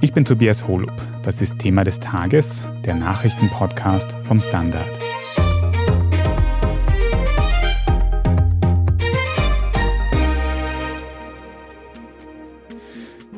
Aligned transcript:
Ich 0.00 0.12
bin 0.12 0.24
Tobias 0.24 0.68
Holub. 0.68 0.92
Das 1.24 1.42
ist 1.42 1.58
Thema 1.58 1.82
des 1.82 1.98
Tages, 1.98 2.62
der 2.84 2.94
Nachrichtenpodcast 2.94 4.14
vom 4.22 4.40
Standard. 4.40 4.88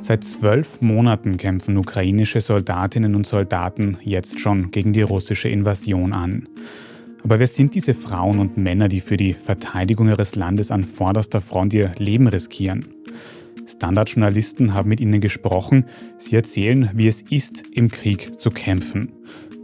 Seit 0.03 0.23
zwölf 0.25 0.83
Monaten 0.83 1.39
kämpfen 1.39 1.79
ukrainische 1.79 2.43
Soldatinnen 2.43 3.15
und 3.15 3.27
Soldaten 3.27 3.97
jetzt 4.03 4.39
schon 4.39 4.71
gegen 4.71 4.93
die 4.93 5.03
russische 5.03 5.49
Invasion 5.49 6.13
an. 6.13 6.47
Aber 7.25 7.39
wer 7.39 7.47
sind 7.47 7.75
diese 7.75 7.95
Frauen 7.95 8.39
und 8.39 8.59
Männer, 8.59 8.89
die 8.89 9.01
für 9.01 9.17
die 9.17 9.33
Verteidigung 9.33 10.09
ihres 10.09 10.35
Landes 10.35 10.71
an 10.71 10.85
vorderster 10.85 11.41
Front 11.41 11.73
ihr 11.73 11.95
Leben 11.97 12.27
riskieren? 12.29 13.00
Standardjournalisten 13.71 14.75
haben 14.75 14.89
mit 14.89 15.01
ihnen 15.01 15.21
gesprochen. 15.21 15.87
Sie 16.19 16.35
erzählen, 16.35 16.91
wie 16.95 17.09
es 17.09 17.23
ist, 17.23 17.63
im 17.73 17.91
Krieg 17.91 18.41
zu 18.41 18.51
kämpfen. 18.51 19.13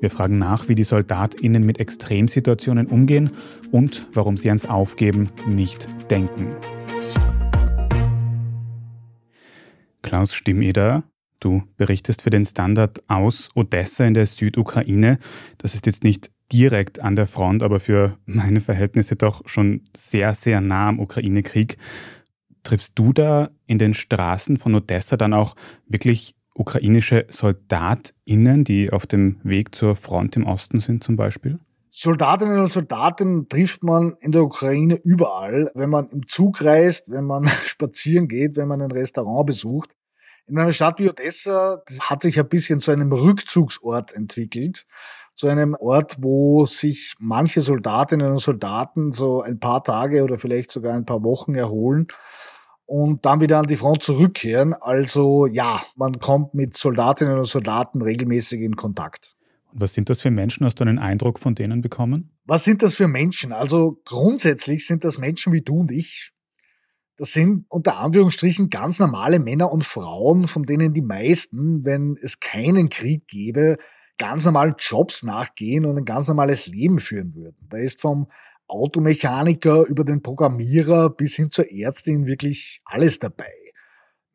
Wir 0.00 0.10
fragen 0.10 0.38
nach, 0.38 0.68
wie 0.68 0.74
die 0.74 0.84
SoldatInnen 0.84 1.64
mit 1.64 1.80
Extremsituationen 1.80 2.86
umgehen 2.86 3.30
und 3.72 4.06
warum 4.12 4.36
sie 4.36 4.48
ans 4.48 4.66
Aufgeben 4.66 5.30
nicht 5.48 5.88
denken. 6.10 6.54
Klaus 10.02 10.34
Stimmeder, 10.34 11.02
du 11.40 11.64
berichtest 11.76 12.22
für 12.22 12.30
den 12.30 12.44
Standard 12.44 13.02
aus 13.08 13.48
Odessa 13.54 14.04
in 14.04 14.14
der 14.14 14.26
Südukraine. 14.26 15.18
Das 15.58 15.74
ist 15.74 15.86
jetzt 15.86 16.04
nicht 16.04 16.30
direkt 16.52 17.00
an 17.00 17.16
der 17.16 17.26
Front, 17.26 17.62
aber 17.62 17.80
für 17.80 18.18
meine 18.24 18.60
Verhältnisse 18.60 19.16
doch 19.16 19.42
schon 19.46 19.82
sehr, 19.96 20.34
sehr 20.34 20.60
nah 20.60 20.88
am 20.88 21.00
Ukraine-Krieg. 21.00 21.76
Triffst 22.66 22.94
du 22.96 23.12
da 23.12 23.50
in 23.66 23.78
den 23.78 23.94
Straßen 23.94 24.56
von 24.56 24.74
Odessa 24.74 25.16
dann 25.16 25.34
auch 25.34 25.54
wirklich 25.86 26.34
ukrainische 26.52 27.24
SoldatInnen, 27.30 28.64
die 28.64 28.90
auf 28.90 29.06
dem 29.06 29.38
Weg 29.44 29.72
zur 29.72 29.94
Front 29.94 30.34
im 30.34 30.48
Osten 30.48 30.80
sind 30.80 31.04
zum 31.04 31.14
Beispiel? 31.14 31.60
Soldatinnen 31.92 32.58
und 32.58 32.72
Soldaten 32.72 33.48
trifft 33.48 33.84
man 33.84 34.16
in 34.18 34.32
der 34.32 34.42
Ukraine 34.42 34.96
überall, 34.96 35.70
wenn 35.76 35.90
man 35.90 36.08
im 36.08 36.26
Zug 36.26 36.60
reist, 36.64 37.04
wenn 37.08 37.24
man 37.24 37.46
spazieren 37.64 38.26
geht, 38.26 38.56
wenn 38.56 38.66
man 38.66 38.82
ein 38.82 38.90
Restaurant 38.90 39.46
besucht. 39.46 39.90
In 40.48 40.58
einer 40.58 40.72
Stadt 40.72 40.98
wie 40.98 41.08
Odessa, 41.08 41.80
das 41.86 42.10
hat 42.10 42.22
sich 42.22 42.36
ein 42.36 42.48
bisschen 42.48 42.80
zu 42.80 42.90
einem 42.90 43.12
Rückzugsort 43.12 44.12
entwickelt 44.12 44.86
zu 45.36 45.46
einem 45.46 45.76
Ort, 45.78 46.16
wo 46.18 46.66
sich 46.66 47.14
manche 47.20 47.60
Soldatinnen 47.60 48.30
und 48.30 48.38
Soldaten 48.38 49.12
so 49.12 49.42
ein 49.42 49.60
paar 49.60 49.84
Tage 49.84 50.24
oder 50.24 50.38
vielleicht 50.38 50.70
sogar 50.72 50.94
ein 50.94 51.04
paar 51.04 51.22
Wochen 51.22 51.54
erholen 51.54 52.08
und 52.86 53.24
dann 53.26 53.40
wieder 53.40 53.58
an 53.58 53.66
die 53.66 53.76
Front 53.76 54.02
zurückkehren. 54.02 54.72
Also 54.72 55.46
ja, 55.46 55.82
man 55.96 56.18
kommt 56.20 56.54
mit 56.54 56.76
Soldatinnen 56.76 57.38
und 57.38 57.46
Soldaten 57.46 58.00
regelmäßig 58.00 58.60
in 58.62 58.76
Kontakt. 58.76 59.36
Und 59.72 59.80
was 59.80 59.92
sind 59.92 60.08
das 60.08 60.20
für 60.20 60.30
Menschen? 60.30 60.64
Hast 60.64 60.80
du 60.80 60.84
einen 60.84 60.98
Eindruck 60.98 61.40
von 61.40 61.54
denen 61.54 61.82
bekommen? 61.82 62.30
Was 62.44 62.64
sind 62.64 62.82
das 62.82 62.94
für 62.94 63.08
Menschen? 63.08 63.52
Also 63.52 64.00
grundsätzlich 64.04 64.86
sind 64.86 65.04
das 65.04 65.18
Menschen 65.18 65.52
wie 65.52 65.62
du 65.62 65.80
und 65.80 65.90
ich. 65.90 66.32
Das 67.18 67.32
sind 67.32 67.64
unter 67.68 67.98
Anführungsstrichen 67.98 68.68
ganz 68.68 68.98
normale 68.98 69.40
Männer 69.40 69.72
und 69.72 69.84
Frauen, 69.84 70.46
von 70.46 70.64
denen 70.64 70.92
die 70.92 71.02
meisten, 71.02 71.84
wenn 71.84 72.16
es 72.20 72.40
keinen 72.40 72.88
Krieg 72.88 73.26
gäbe, 73.26 73.78
ganz 74.18 74.44
normalen 74.44 74.74
Jobs 74.78 75.22
nachgehen 75.22 75.86
und 75.86 75.96
ein 75.96 76.04
ganz 76.04 76.28
normales 76.28 76.66
Leben 76.66 76.98
führen 76.98 77.34
würden. 77.34 77.66
Da 77.68 77.78
ist 77.78 78.00
vom 78.00 78.28
Automechaniker 78.68 79.86
über 79.86 80.04
den 80.04 80.22
Programmierer 80.22 81.10
bis 81.10 81.36
hin 81.36 81.50
zur 81.50 81.70
Ärztin 81.70 82.26
wirklich 82.26 82.80
alles 82.84 83.18
dabei. 83.18 83.52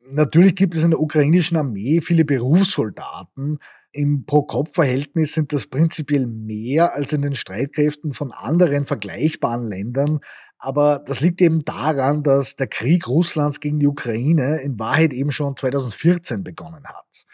Natürlich 0.10 0.56
gibt 0.56 0.76
es 0.76 0.84
in 0.84 0.92
der 0.92 1.00
ukrainischen 1.00 1.58
Armee 1.58 2.02
viele 2.02 2.26
Berufssoldaten. 2.26 3.59
Im 3.92 4.26
Pro-Kopf-Verhältnis 4.26 5.34
sind 5.34 5.54
das 5.54 5.68
prinzipiell 5.68 6.25
mehr 6.25 6.94
als 6.96 7.14
in 7.14 7.22
den 7.22 7.36
Streitkräften 7.36 8.14
von 8.14 8.31
anderen 8.31 8.86
vergleichbaren 8.86 9.66
Ländern. 9.66 10.20
Aber 10.58 11.00
das 11.06 11.22
liegt 11.22 11.41
eben 11.41 11.66
daran, 11.66 12.24
dass 12.24 12.56
der 12.56 12.68
Krieg 12.68 13.08
Russlands 13.08 13.59
gegen 13.59 13.80
die 13.80 13.88
Ukraine 13.88 14.62
in 14.62 14.80
Wahrheit 14.80 15.12
eben 15.12 15.31
schon 15.31 15.58
2014 15.58 16.44
begonnen 16.44 16.86
hat. 16.86 17.25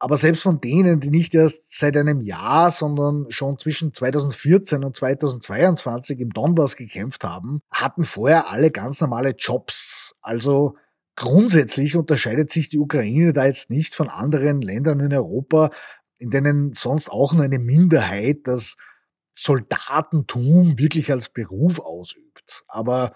Aber 0.00 0.16
selbst 0.16 0.42
von 0.42 0.60
denen, 0.60 1.00
die 1.00 1.10
nicht 1.10 1.34
erst 1.34 1.76
seit 1.76 1.96
einem 1.96 2.20
Jahr, 2.20 2.70
sondern 2.70 3.26
schon 3.30 3.58
zwischen 3.58 3.92
2014 3.92 4.84
und 4.84 4.96
2022 4.96 6.20
im 6.20 6.30
Donbass 6.30 6.76
gekämpft 6.76 7.24
haben, 7.24 7.62
hatten 7.70 8.04
vorher 8.04 8.50
alle 8.50 8.70
ganz 8.70 9.00
normale 9.00 9.34
Jobs. 9.36 10.14
Also 10.20 10.76
grundsätzlich 11.16 11.96
unterscheidet 11.96 12.50
sich 12.50 12.68
die 12.68 12.78
Ukraine 12.78 13.32
da 13.32 13.46
jetzt 13.46 13.70
nicht 13.70 13.94
von 13.94 14.08
anderen 14.08 14.62
Ländern 14.62 15.00
in 15.00 15.12
Europa, 15.12 15.70
in 16.18 16.30
denen 16.30 16.74
sonst 16.74 17.10
auch 17.10 17.32
nur 17.32 17.44
eine 17.44 17.58
Minderheit 17.58 18.40
das 18.44 18.76
Soldatentum 19.34 20.78
wirklich 20.78 21.10
als 21.10 21.28
Beruf 21.28 21.80
ausübt. 21.80 22.64
Aber 22.68 23.14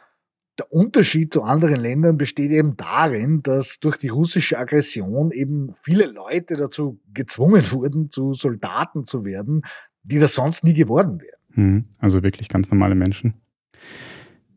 der 0.62 0.72
Unterschied 0.72 1.32
zu 1.32 1.42
anderen 1.42 1.80
Ländern 1.80 2.16
besteht 2.16 2.52
eben 2.52 2.76
darin, 2.76 3.42
dass 3.42 3.80
durch 3.80 3.96
die 3.96 4.08
russische 4.08 4.58
Aggression 4.58 5.32
eben 5.32 5.74
viele 5.82 6.06
Leute 6.06 6.56
dazu 6.56 7.00
gezwungen 7.12 7.64
wurden, 7.72 8.10
zu 8.10 8.32
Soldaten 8.32 9.04
zu 9.04 9.24
werden, 9.24 9.62
die 10.04 10.20
das 10.20 10.34
sonst 10.34 10.62
nie 10.62 10.74
geworden 10.74 11.20
wären. 11.20 11.40
Hm, 11.54 11.84
also 11.98 12.22
wirklich 12.22 12.48
ganz 12.48 12.70
normale 12.70 12.94
Menschen. 12.94 13.34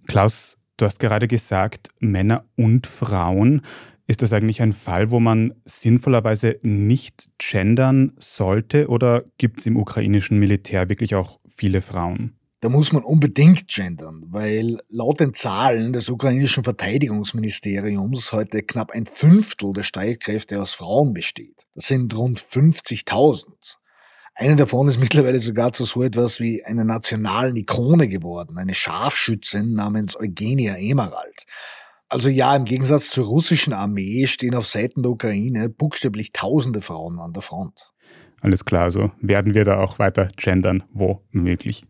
Klaus, 0.08 0.60
du 0.78 0.86
hast 0.86 1.00
gerade 1.00 1.28
gesagt, 1.28 1.90
Männer 2.00 2.46
und 2.56 2.86
Frauen. 2.86 3.62
Ist 4.06 4.22
das 4.22 4.34
eigentlich 4.34 4.62
ein 4.62 4.74
Fall, 4.74 5.10
wo 5.10 5.20
man 5.20 5.56
sinnvollerweise 5.66 6.60
nicht 6.62 7.30
gendern 7.40 8.12
sollte 8.20 8.90
oder 8.90 9.24
gibt 9.40 9.62
es 9.62 9.66
im 9.66 9.78
ukrainischen 9.78 10.38
Militär 10.38 10.88
wirklich 10.88 11.16
auch 11.16 11.40
viele 11.48 11.82
Frauen? 11.82 12.36
Da 12.66 12.70
muss 12.70 12.92
man 12.92 13.04
unbedingt 13.04 13.68
gendern, 13.68 14.24
weil 14.32 14.80
laut 14.90 15.20
den 15.20 15.36
Zahlen 15.36 15.94
des 15.94 16.10
ukrainischen 16.10 16.64
Verteidigungsministeriums 16.64 18.32
heute 18.32 18.64
knapp 18.64 18.90
ein 18.90 19.06
Fünftel 19.06 19.72
der 19.72 19.84
Streitkräfte 19.84 20.60
aus 20.60 20.74
Frauen 20.74 21.14
besteht. 21.14 21.68
Das 21.76 21.86
sind 21.86 22.18
rund 22.18 22.40
50.000. 22.40 23.78
Eine 24.34 24.56
davon 24.56 24.88
ist 24.88 25.00
mittlerweile 25.00 25.40
sogar 25.42 25.74
zu 25.74 25.84
so 25.84 26.02
etwas 26.02 26.40
wie 26.40 26.66
einer 26.66 26.86
nationalen 26.86 27.56
Ikone 27.56 28.08
geworden, 28.08 28.58
eine 28.58 28.74
Scharfschützin 28.74 29.76
namens 29.76 30.20
Eugenia 30.20 30.76
Emerald. 30.76 31.46
Also 32.10 32.30
ja, 32.30 32.56
im 32.56 32.66
Gegensatz 32.66 33.12
zur 33.12 33.28
russischen 33.28 33.74
Armee 33.74 34.26
stehen 34.26 34.56
auf 34.56 34.66
Seiten 34.66 35.04
der 35.04 35.12
Ukraine 35.12 35.70
buchstäblich 35.70 36.32
tausende 36.32 36.82
Frauen 36.82 37.20
an 37.20 37.32
der 37.32 37.44
Front. 37.44 37.92
Alles 38.42 38.66
klar, 38.66 38.90
so 38.90 39.12
werden 39.22 39.54
wir 39.54 39.66
da 39.66 39.78
auch 39.80 40.00
weiter 40.00 40.30
gendern, 40.36 40.82
wo 40.92 41.22
möglich. 41.30 41.86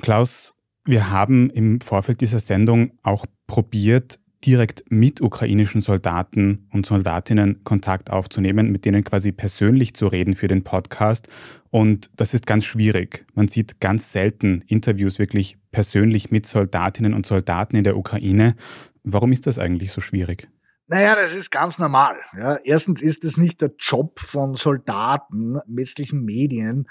Klaus, 0.00 0.54
wir 0.84 1.10
haben 1.10 1.50
im 1.50 1.80
Vorfeld 1.80 2.20
dieser 2.20 2.40
Sendung 2.40 2.98
auch 3.02 3.26
probiert, 3.46 4.18
direkt 4.44 4.84
mit 4.90 5.22
ukrainischen 5.22 5.80
Soldaten 5.80 6.68
und 6.70 6.84
Soldatinnen 6.84 7.64
Kontakt 7.64 8.10
aufzunehmen, 8.10 8.70
mit 8.70 8.84
denen 8.84 9.02
quasi 9.02 9.32
persönlich 9.32 9.94
zu 9.94 10.06
reden 10.06 10.34
für 10.34 10.48
den 10.48 10.64
Podcast. 10.64 11.28
Und 11.70 12.10
das 12.16 12.34
ist 12.34 12.46
ganz 12.46 12.64
schwierig. 12.64 13.24
Man 13.34 13.48
sieht 13.48 13.80
ganz 13.80 14.12
selten 14.12 14.62
Interviews 14.66 15.18
wirklich 15.18 15.56
persönlich 15.72 16.30
mit 16.30 16.46
Soldatinnen 16.46 17.14
und 17.14 17.24
Soldaten 17.26 17.76
in 17.76 17.84
der 17.84 17.96
Ukraine. 17.96 18.54
Warum 19.02 19.32
ist 19.32 19.46
das 19.46 19.58
eigentlich 19.58 19.92
so 19.92 20.00
schwierig? 20.00 20.48
Naja, 20.86 21.14
das 21.14 21.34
ist 21.34 21.50
ganz 21.50 21.78
normal. 21.78 22.18
Ja, 22.36 22.56
erstens 22.56 23.00
ist 23.00 23.24
es 23.24 23.38
nicht 23.38 23.62
der 23.62 23.72
Job 23.78 24.20
von 24.20 24.54
Soldaten, 24.54 25.58
westlichen 25.66 26.22
Medien, 26.24 26.86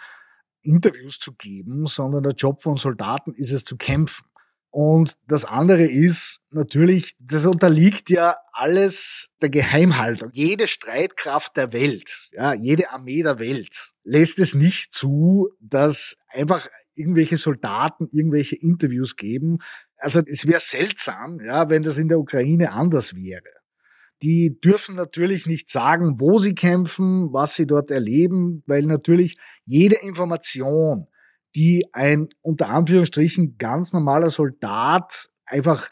Interviews 0.63 1.19
zu 1.19 1.33
geben, 1.33 1.85
sondern 1.85 2.23
der 2.23 2.33
Job 2.33 2.61
von 2.61 2.77
Soldaten 2.77 3.33
ist 3.33 3.51
es 3.51 3.63
zu 3.63 3.77
kämpfen. 3.77 4.25
Und 4.73 5.17
das 5.27 5.45
andere 5.45 5.83
ist 5.83 6.39
natürlich, 6.49 7.13
das 7.19 7.45
unterliegt 7.45 8.09
ja 8.09 8.35
alles 8.53 9.29
der 9.39 9.49
Geheimhaltung. 9.49 10.31
Jede 10.33 10.67
Streitkraft 10.67 11.55
der 11.55 11.73
Welt, 11.73 12.31
ja, 12.31 12.55
jede 12.55 12.89
Armee 12.89 13.21
der 13.21 13.37
Welt 13.37 13.91
lässt 14.03 14.39
es 14.39 14.55
nicht 14.55 14.91
zu, 14.91 15.51
dass 15.59 16.17
einfach 16.29 16.67
irgendwelche 16.95 17.37
Soldaten 17.37 18.07
irgendwelche 18.11 18.55
Interviews 18.55 19.15
geben. 19.15 19.59
Also 19.97 20.21
es 20.25 20.47
wäre 20.47 20.59
seltsam, 20.59 21.39
ja, 21.39 21.69
wenn 21.69 21.83
das 21.83 21.99
in 21.99 22.07
der 22.07 22.19
Ukraine 22.19 22.71
anders 22.71 23.15
wäre. 23.15 23.43
Die 24.23 24.59
dürfen 24.59 24.95
natürlich 24.95 25.45
nicht 25.45 25.69
sagen, 25.69 26.19
wo 26.19 26.39
sie 26.39 26.55
kämpfen, 26.55 27.31
was 27.31 27.53
sie 27.53 27.67
dort 27.67 27.91
erleben, 27.91 28.63
weil 28.65 28.83
natürlich 28.87 29.37
jede 29.65 29.95
Information, 29.97 31.07
die 31.55 31.85
ein 31.93 32.29
unter 32.41 32.69
Anführungsstrichen 32.69 33.57
ganz 33.57 33.93
normaler 33.93 34.29
Soldat 34.29 35.29
einfach 35.45 35.89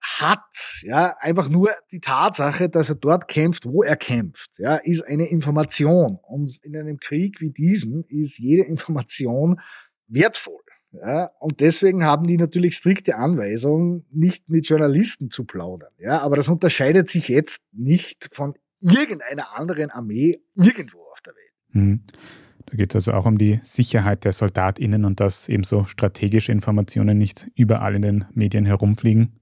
hat, 0.00 0.80
ja, 0.82 1.14
einfach 1.18 1.48
nur 1.48 1.70
die 1.92 2.00
Tatsache, 2.00 2.70
dass 2.70 2.88
er 2.88 2.94
dort 2.94 3.28
kämpft, 3.28 3.66
wo 3.66 3.82
er 3.82 3.96
kämpft, 3.96 4.58
ja, 4.58 4.76
ist 4.76 5.02
eine 5.02 5.28
Information. 5.28 6.18
Und 6.22 6.58
in 6.62 6.76
einem 6.76 6.98
Krieg 6.98 7.40
wie 7.40 7.50
diesem 7.50 8.04
ist 8.08 8.38
jede 8.38 8.64
Information 8.64 9.60
wertvoll. 10.08 10.54
Ja, 10.92 11.30
und 11.38 11.60
deswegen 11.60 12.04
haben 12.04 12.26
die 12.26 12.36
natürlich 12.36 12.76
strikte 12.76 13.14
Anweisungen, 13.16 14.06
nicht 14.10 14.48
mit 14.48 14.66
Journalisten 14.66 15.30
zu 15.30 15.44
plaudern. 15.44 15.92
Ja, 15.98 16.20
aber 16.20 16.34
das 16.34 16.48
unterscheidet 16.48 17.08
sich 17.08 17.28
jetzt 17.28 17.62
nicht 17.72 18.28
von 18.32 18.54
irgendeiner 18.80 19.56
anderen 19.56 19.90
Armee 19.90 20.42
irgendwo 20.56 20.98
auf 21.12 21.20
der 21.20 21.34
Welt. 21.34 21.52
Mhm. 21.74 22.02
Da 22.70 22.76
geht 22.76 22.94
es 22.94 23.08
also 23.08 23.18
auch 23.18 23.26
um 23.26 23.36
die 23.36 23.58
Sicherheit 23.62 24.24
der 24.24 24.32
SoldatInnen 24.32 25.04
und 25.04 25.18
dass 25.18 25.48
ebenso 25.48 25.84
strategische 25.86 26.52
Informationen 26.52 27.18
nicht 27.18 27.50
überall 27.56 27.96
in 27.96 28.02
den 28.02 28.24
Medien 28.32 28.64
herumfliegen. 28.64 29.32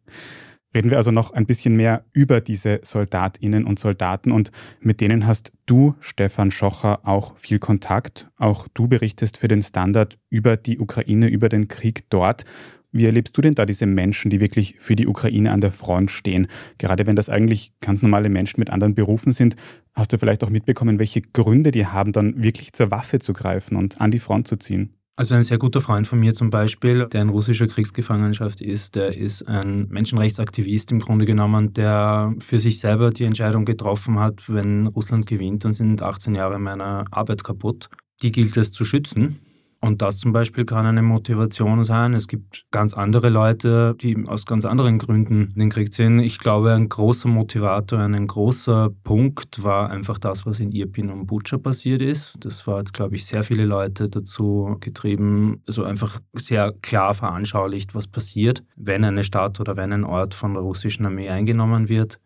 Reden 0.75 0.91
wir 0.91 0.99
also 0.99 1.11
noch 1.11 1.33
ein 1.33 1.47
bisschen 1.47 1.77
mehr 1.77 2.05
über 2.13 2.41
diese 2.41 2.81
Soldatinnen 2.83 3.65
und 3.65 3.79
Soldaten 3.79 4.33
und 4.33 4.51
mit 4.81 5.01
denen 5.01 5.27
hast 5.27 5.53
du, 5.67 5.95
Stefan 6.01 6.51
Schocher, 6.51 7.07
auch 7.07 7.37
viel 7.39 7.59
Kontakt. 7.59 8.29
Auch 8.37 8.69
du 8.75 8.87
berichtest 8.87 9.39
für 9.39 9.49
den 9.49 9.63
Standard 9.63 10.19
über 10.29 10.57
die 10.57 10.79
Ukraine, 10.79 11.29
über 11.29 11.49
den 11.49 11.69
Krieg 11.69 12.09
dort. 12.11 12.45
Wie 12.91 13.05
erlebst 13.05 13.37
du 13.37 13.43
denn 13.43 13.55
da 13.55 13.67
diese 13.67 13.87
Menschen, 13.87 14.31
die 14.31 14.41
wirklich 14.41 14.77
für 14.79 14.97
die 14.97 15.07
Ukraine 15.07 15.53
an 15.53 15.61
der 15.61 15.73
Front 15.73 16.11
stehen? 16.11 16.47
Gerade 16.79 17.07
wenn 17.07 17.17
das 17.17 17.29
eigentlich 17.29 17.73
ganz 17.81 18.03
normale 18.03 18.31
Menschen 18.31 18.61
mit 18.61 18.71
anderen 18.71 18.95
Berufen 18.95 19.33
sind, 19.33 19.57
hast 19.95 20.13
du 20.13 20.19
vielleicht 20.19 20.43
auch 20.43 20.51
mitbekommen, 20.51 20.99
welche 20.99 21.21
Gründe 21.21 21.71
die 21.71 21.87
haben, 21.87 22.13
dann 22.13 22.43
wirklich 22.43 22.73
zur 22.73 22.91
Waffe 22.91 23.19
zu 23.19 23.33
greifen 23.35 23.77
und 23.77 24.01
an 24.01 24.11
die 24.11 24.19
Front 24.19 24.49
zu 24.49 24.57
ziehen? 24.57 24.95
Also 25.19 25.35
ein 25.35 25.43
sehr 25.43 25.59
guter 25.59 25.81
Freund 25.81 26.07
von 26.07 26.21
mir 26.21 26.33
zum 26.33 26.49
Beispiel, 26.49 27.07
der 27.13 27.23
in 27.23 27.29
russischer 27.29 27.67
Kriegsgefangenschaft 27.67 28.61
ist, 28.61 28.95
der 28.95 29.17
ist 29.17 29.49
ein 29.49 29.89
Menschenrechtsaktivist 29.89 30.93
im 30.93 31.01
Grunde 31.01 31.27
genommen, 31.27 31.73
der 31.73 32.33
für 32.39 32.61
sich 32.61 32.79
selber 32.79 33.11
die 33.11 33.25
Entscheidung 33.25 33.65
getroffen 33.65 34.21
hat, 34.21 34.45
wenn 34.47 34.87
Russland 34.87 35.27
gewinnt, 35.27 35.65
dann 35.65 35.73
sind 35.73 36.03
18 36.03 36.37
Jahre 36.37 36.61
meiner 36.61 37.05
Arbeit 37.11 37.43
kaputt. 37.43 37.91
Die 38.23 38.31
gilt 38.31 38.57
es 38.57 38.71
zu 38.71 38.85
schützen. 38.85 39.41
Und 39.81 40.03
das 40.03 40.19
zum 40.19 40.33
Beispiel 40.33 40.65
kann 40.65 40.87
eine 40.87 41.03
Motivation 41.03 41.85
sein. 41.85 42.13
Es 42.13 42.27
gibt 42.27 42.67
ganz 42.73 42.95
andere 42.95 43.29
Leute, 43.29 43.95
die 44.01 44.17
aus 44.27 44.45
ganz 44.45 44.65
anderen 44.65 44.99
Gründen 44.99 45.55
den 45.55 45.71
Krieg 45.71 45.93
ziehen. 45.93 46.19
Ich 46.19 46.41
glaube, 46.41 46.73
ein 46.73 46.89
großer 46.89 47.29
Motivator, 47.29 48.01
ein 48.01 48.27
großer 48.27 48.91
Punkt 49.05 49.63
war 49.63 49.91
einfach 49.91 50.19
das, 50.19 50.45
was 50.47 50.59
in 50.59 50.73
Irpin 50.73 51.11
und 51.11 51.27
Butscha 51.27 51.59
passiert 51.59 52.03
ist. 52.03 52.45
Das 52.45 52.67
war, 52.67 52.83
glaube 52.83 53.15
ich, 53.15 53.27
sehr 53.27 53.45
viele 53.45 53.67
Leute 53.67 54.09
dazu 54.09 54.77
getrieben, 54.81 55.63
so 55.67 55.85
einfach 55.85 56.19
sehr 56.35 56.73
klar 56.83 57.15
veranschaulicht, 57.15 57.95
was 57.95 58.09
passiert, 58.09 58.63
wenn 58.75 59.05
eine 59.05 59.23
Stadt 59.23 59.61
oder 59.61 59.77
wenn 59.77 59.93
ein 59.93 60.05
Ort 60.05 60.35
von 60.35 60.55
der 60.55 60.65
russischen 60.65 61.07
Armee 61.07 61.29
eingenommen 61.29 61.89
wird. 61.89 62.19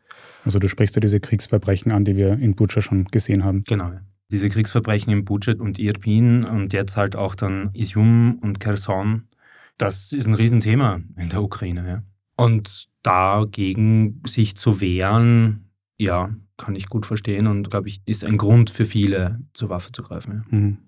Also 0.44 0.58
du 0.58 0.68
sprichst 0.68 0.96
ja 0.96 1.00
diese 1.00 1.20
Kriegsverbrechen 1.20 1.92
an, 1.92 2.04
die 2.04 2.16
wir 2.16 2.32
in 2.32 2.54
Butscha 2.54 2.80
schon 2.80 3.04
gesehen 3.04 3.44
haben. 3.44 3.62
Genau. 3.64 3.92
Diese 4.32 4.48
Kriegsverbrechen 4.48 5.12
im 5.12 5.24
Budget 5.24 5.60
und 5.60 5.78
Irpin 5.78 6.44
und 6.44 6.72
jetzt 6.72 6.96
halt 6.96 7.16
auch 7.16 7.34
dann 7.34 7.70
Isium 7.74 8.38
und 8.40 8.60
Kherson, 8.60 9.28
das 9.78 10.12
ist 10.12 10.26
ein 10.26 10.34
Riesenthema 10.34 11.00
in 11.16 11.28
der 11.28 11.42
Ukraine. 11.42 11.86
Ja. 11.86 12.02
Und 12.36 12.88
dagegen 13.02 14.22
sich 14.26 14.56
zu 14.56 14.80
wehren, 14.80 15.70
ja, 15.98 16.34
kann 16.56 16.76
ich 16.76 16.88
gut 16.88 17.06
verstehen 17.06 17.46
und 17.46 17.70
glaube 17.70 17.88
ich, 17.88 18.00
ist 18.06 18.24
ein 18.24 18.38
Grund 18.38 18.70
für 18.70 18.86
viele, 18.86 19.40
zur 19.52 19.68
Waffe 19.68 19.92
zu 19.92 20.02
greifen. 20.02 20.44
Ja. 20.50 20.58
Mhm. 20.58 20.78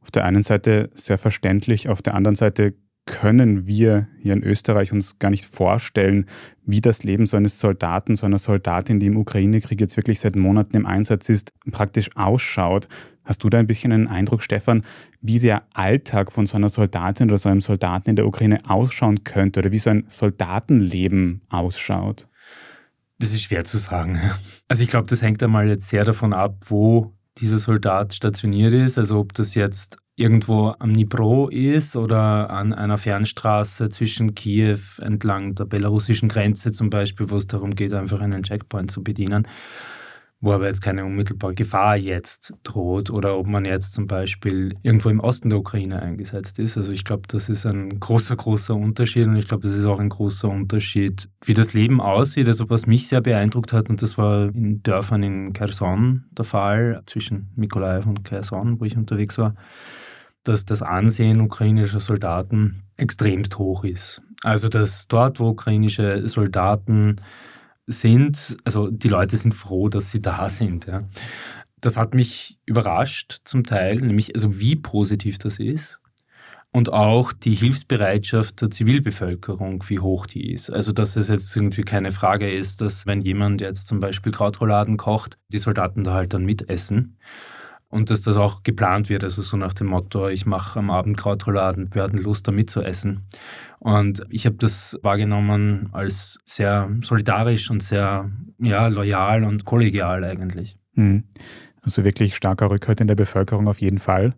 Auf 0.00 0.10
der 0.10 0.24
einen 0.24 0.42
Seite 0.42 0.90
sehr 0.94 1.18
verständlich, 1.18 1.88
auf 1.88 2.00
der 2.00 2.14
anderen 2.14 2.36
Seite 2.36 2.74
können 3.06 3.66
wir 3.66 4.08
hier 4.20 4.34
in 4.34 4.42
Österreich 4.42 4.92
uns 4.92 5.18
gar 5.18 5.30
nicht 5.30 5.46
vorstellen, 5.46 6.26
wie 6.64 6.80
das 6.80 7.04
Leben 7.04 7.24
so 7.26 7.36
eines 7.36 7.58
Soldaten, 7.58 8.16
so 8.16 8.26
einer 8.26 8.38
Soldatin, 8.38 9.00
die 9.00 9.06
im 9.06 9.16
Ukraine-Krieg 9.16 9.80
jetzt 9.80 9.96
wirklich 9.96 10.20
seit 10.20 10.36
Monaten 10.36 10.76
im 10.76 10.86
Einsatz 10.86 11.28
ist, 11.28 11.52
praktisch 11.70 12.10
ausschaut. 12.16 12.88
Hast 13.24 13.42
du 13.42 13.48
da 13.48 13.58
ein 13.58 13.66
bisschen 13.66 13.92
einen 13.92 14.08
Eindruck, 14.08 14.42
Stefan, 14.42 14.82
wie 15.20 15.38
der 15.38 15.62
Alltag 15.72 16.32
von 16.32 16.46
so 16.46 16.56
einer 16.56 16.68
Soldatin 16.68 17.28
oder 17.28 17.38
so 17.38 17.48
einem 17.48 17.60
Soldaten 17.60 18.10
in 18.10 18.16
der 18.16 18.26
Ukraine 18.26 18.58
ausschauen 18.68 19.24
könnte 19.24 19.60
oder 19.60 19.72
wie 19.72 19.78
so 19.78 19.90
ein 19.90 20.04
Soldatenleben 20.08 21.42
ausschaut? 21.48 22.28
Das 23.18 23.32
ist 23.32 23.42
schwer 23.42 23.64
zu 23.64 23.78
sagen. 23.78 24.20
Also 24.68 24.82
ich 24.82 24.88
glaube, 24.88 25.06
das 25.06 25.22
hängt 25.22 25.42
einmal 25.42 25.68
jetzt 25.68 25.88
sehr 25.88 26.04
davon 26.04 26.32
ab, 26.32 26.56
wo 26.66 27.14
dieser 27.38 27.58
Soldat 27.58 28.14
stationiert 28.14 28.72
ist. 28.72 28.98
Also 28.98 29.18
ob 29.18 29.32
das 29.32 29.54
jetzt 29.54 29.96
irgendwo 30.16 30.74
am 30.78 30.94
Dnipro 30.94 31.48
ist 31.48 31.94
oder 31.94 32.48
an 32.48 32.72
einer 32.72 32.96
Fernstraße 32.96 33.90
zwischen 33.90 34.34
Kiew 34.34 34.78
entlang 34.98 35.54
der 35.54 35.66
belarussischen 35.66 36.30
Grenze 36.30 36.72
zum 36.72 36.88
Beispiel, 36.88 37.30
wo 37.30 37.36
es 37.36 37.46
darum 37.46 37.72
geht, 37.72 37.92
einfach 37.92 38.20
einen 38.22 38.42
Checkpoint 38.42 38.90
zu 38.90 39.04
bedienen, 39.04 39.46
wo 40.40 40.52
aber 40.52 40.68
jetzt 40.68 40.80
keine 40.80 41.04
unmittelbare 41.04 41.54
Gefahr 41.54 41.96
jetzt 41.96 42.54
droht 42.62 43.10
oder 43.10 43.36
ob 43.36 43.46
man 43.46 43.66
jetzt 43.66 43.92
zum 43.92 44.06
Beispiel 44.06 44.74
irgendwo 44.82 45.10
im 45.10 45.20
Osten 45.20 45.50
der 45.50 45.58
Ukraine 45.58 46.00
eingesetzt 46.00 46.58
ist. 46.58 46.78
Also 46.78 46.92
ich 46.92 47.04
glaube, 47.04 47.24
das 47.28 47.50
ist 47.50 47.66
ein 47.66 48.00
großer, 48.00 48.36
großer 48.36 48.74
Unterschied 48.74 49.26
und 49.26 49.36
ich 49.36 49.48
glaube, 49.48 49.68
das 49.68 49.76
ist 49.76 49.84
auch 49.84 50.00
ein 50.00 50.08
großer 50.08 50.48
Unterschied, 50.48 51.28
wie 51.44 51.54
das 51.54 51.74
Leben 51.74 52.00
aussieht. 52.00 52.46
Also 52.46 52.70
was 52.70 52.86
mich 52.86 53.08
sehr 53.08 53.20
beeindruckt 53.20 53.74
hat 53.74 53.90
und 53.90 54.00
das 54.00 54.16
war 54.16 54.46
in 54.54 54.82
Dörfern 54.82 55.22
in 55.22 55.52
Kherson 55.52 56.24
der 56.30 56.46
Fall, 56.46 57.02
zwischen 57.04 57.52
Mikolaev 57.54 58.06
und 58.06 58.24
Kherson, 58.24 58.80
wo 58.80 58.86
ich 58.86 58.96
unterwegs 58.96 59.36
war, 59.36 59.54
dass 60.48 60.64
das 60.64 60.82
Ansehen 60.82 61.40
ukrainischer 61.40 62.00
Soldaten 62.00 62.82
extremst 62.96 63.58
hoch 63.58 63.84
ist. 63.84 64.22
Also 64.42 64.68
dass 64.68 65.08
dort, 65.08 65.40
wo 65.40 65.48
ukrainische 65.48 66.28
Soldaten 66.28 67.16
sind, 67.86 68.56
also 68.64 68.90
die 68.90 69.08
Leute 69.08 69.36
sind 69.36 69.54
froh, 69.54 69.88
dass 69.88 70.10
sie 70.10 70.22
da 70.22 70.48
sind. 70.48 70.86
Ja. 70.86 71.00
Das 71.80 71.96
hat 71.96 72.14
mich 72.14 72.58
überrascht 72.66 73.40
zum 73.44 73.64
Teil, 73.64 73.96
nämlich 73.96 74.34
also 74.34 74.58
wie 74.58 74.76
positiv 74.76 75.38
das 75.38 75.58
ist 75.58 76.00
und 76.72 76.92
auch 76.92 77.32
die 77.32 77.54
Hilfsbereitschaft 77.54 78.60
der 78.60 78.70
Zivilbevölkerung, 78.70 79.82
wie 79.88 79.98
hoch 79.98 80.26
die 80.26 80.52
ist. 80.52 80.70
Also 80.70 80.92
dass 80.92 81.16
es 81.16 81.28
jetzt 81.28 81.56
irgendwie 81.56 81.82
keine 81.82 82.12
Frage 82.12 82.52
ist, 82.52 82.80
dass 82.80 83.06
wenn 83.06 83.20
jemand 83.20 83.60
jetzt 83.60 83.86
zum 83.86 84.00
Beispiel 84.00 84.32
Krautrouladen 84.32 84.96
kocht, 84.96 85.38
die 85.48 85.58
Soldaten 85.58 86.04
da 86.04 86.14
halt 86.14 86.34
dann 86.34 86.44
mitessen 86.44 87.16
und 87.88 88.10
dass 88.10 88.22
das 88.22 88.36
auch 88.36 88.62
geplant 88.62 89.08
wird, 89.08 89.22
also 89.22 89.42
so 89.42 89.56
nach 89.56 89.72
dem 89.72 89.88
Motto, 89.88 90.28
ich 90.28 90.44
mache 90.44 90.78
am 90.78 90.90
Abend 90.90 91.16
Krautrouladen, 91.16 91.94
wir 91.94 92.02
hatten 92.02 92.18
Lust 92.18 92.46
damit 92.48 92.68
zu 92.68 92.82
essen. 92.82 93.22
Und 93.78 94.24
ich 94.28 94.46
habe 94.46 94.56
das 94.56 94.98
wahrgenommen 95.02 95.88
als 95.92 96.38
sehr 96.44 96.90
solidarisch 97.02 97.70
und 97.70 97.82
sehr 97.82 98.30
ja, 98.58 98.88
loyal 98.88 99.44
und 99.44 99.64
kollegial 99.64 100.24
eigentlich. 100.24 100.76
Mhm. 100.94 101.24
Also 101.82 102.02
wirklich 102.02 102.34
starker 102.34 102.70
Rückhalt 102.70 103.00
in 103.00 103.06
der 103.06 103.14
Bevölkerung 103.14 103.68
auf 103.68 103.80
jeden 103.80 103.98
Fall. 103.98 104.34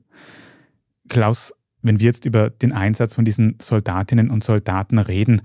Klaus, 1.08 1.54
wenn 1.80 2.00
wir 2.00 2.06
jetzt 2.06 2.26
über 2.26 2.50
den 2.50 2.72
Einsatz 2.72 3.14
von 3.14 3.24
diesen 3.24 3.56
Soldatinnen 3.62 4.30
und 4.30 4.44
Soldaten 4.44 4.98
reden, 4.98 5.40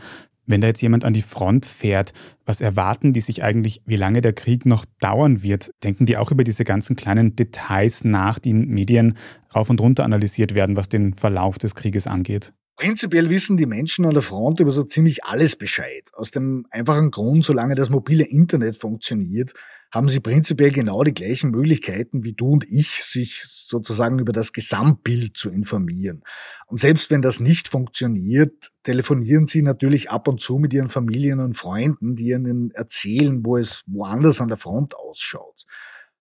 wenn 0.45 0.61
da 0.61 0.67
jetzt 0.67 0.81
jemand 0.81 1.05
an 1.05 1.13
die 1.13 1.21
Front 1.21 1.65
fährt, 1.65 2.13
was 2.45 2.61
erwarten 2.61 3.13
die 3.13 3.21
sich 3.21 3.43
eigentlich, 3.43 3.81
wie 3.85 3.95
lange 3.95 4.21
der 4.21 4.33
Krieg 4.33 4.65
noch 4.65 4.85
dauern 4.99 5.43
wird? 5.43 5.71
Denken 5.83 6.05
die 6.05 6.17
auch 6.17 6.31
über 6.31 6.43
diese 6.43 6.63
ganzen 6.63 6.95
kleinen 6.95 7.35
Details 7.35 8.03
nach, 8.03 8.39
die 8.39 8.49
in 8.51 8.67
Medien 8.67 9.17
rauf 9.55 9.69
und 9.69 9.79
runter 9.79 10.03
analysiert 10.03 10.53
werden, 10.53 10.75
was 10.75 10.89
den 10.89 11.13
Verlauf 11.13 11.57
des 11.57 11.75
Krieges 11.75 12.07
angeht? 12.07 12.53
Prinzipiell 12.75 13.29
wissen 13.29 13.55
die 13.55 13.67
Menschen 13.67 14.05
an 14.05 14.13
der 14.13 14.23
Front 14.23 14.59
über 14.59 14.71
so 14.71 14.83
ziemlich 14.83 15.23
alles 15.25 15.55
Bescheid. 15.55 16.09
Aus 16.13 16.31
dem 16.31 16.65
einfachen 16.71 17.11
Grund, 17.11 17.45
solange 17.45 17.75
das 17.75 17.89
mobile 17.89 18.25
Internet 18.25 18.75
funktioniert, 18.75 19.53
haben 19.93 20.09
sie 20.09 20.19
prinzipiell 20.19 20.71
genau 20.71 21.03
die 21.03 21.13
gleichen 21.13 21.51
Möglichkeiten 21.51 22.23
wie 22.23 22.33
du 22.33 22.49
und 22.49 22.65
ich, 22.67 23.03
sich 23.03 23.43
sozusagen 23.45 24.17
über 24.17 24.31
das 24.31 24.51
Gesamtbild 24.51 25.37
zu 25.37 25.51
informieren. 25.51 26.23
Und 26.65 26.79
selbst 26.79 27.11
wenn 27.11 27.21
das 27.21 27.39
nicht 27.39 27.67
funktioniert, 27.67 28.71
telefonieren 28.81 29.45
sie 29.45 29.61
natürlich 29.61 30.09
ab 30.09 30.27
und 30.27 30.41
zu 30.41 30.57
mit 30.57 30.73
ihren 30.73 30.89
Familien 30.89 31.39
und 31.39 31.55
Freunden, 31.55 32.15
die 32.15 32.31
ihnen 32.31 32.71
erzählen, 32.71 33.45
wo 33.45 33.55
es 33.55 33.83
woanders 33.85 34.41
an 34.41 34.47
der 34.47 34.57
Front 34.57 34.95
ausschaut. 34.95 35.65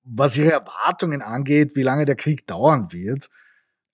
Was 0.04 0.36
ihre 0.36 0.52
Erwartungen 0.52 1.22
angeht, 1.22 1.74
wie 1.74 1.82
lange 1.82 2.04
der 2.04 2.16
Krieg 2.16 2.46
dauern 2.46 2.92
wird, 2.92 3.30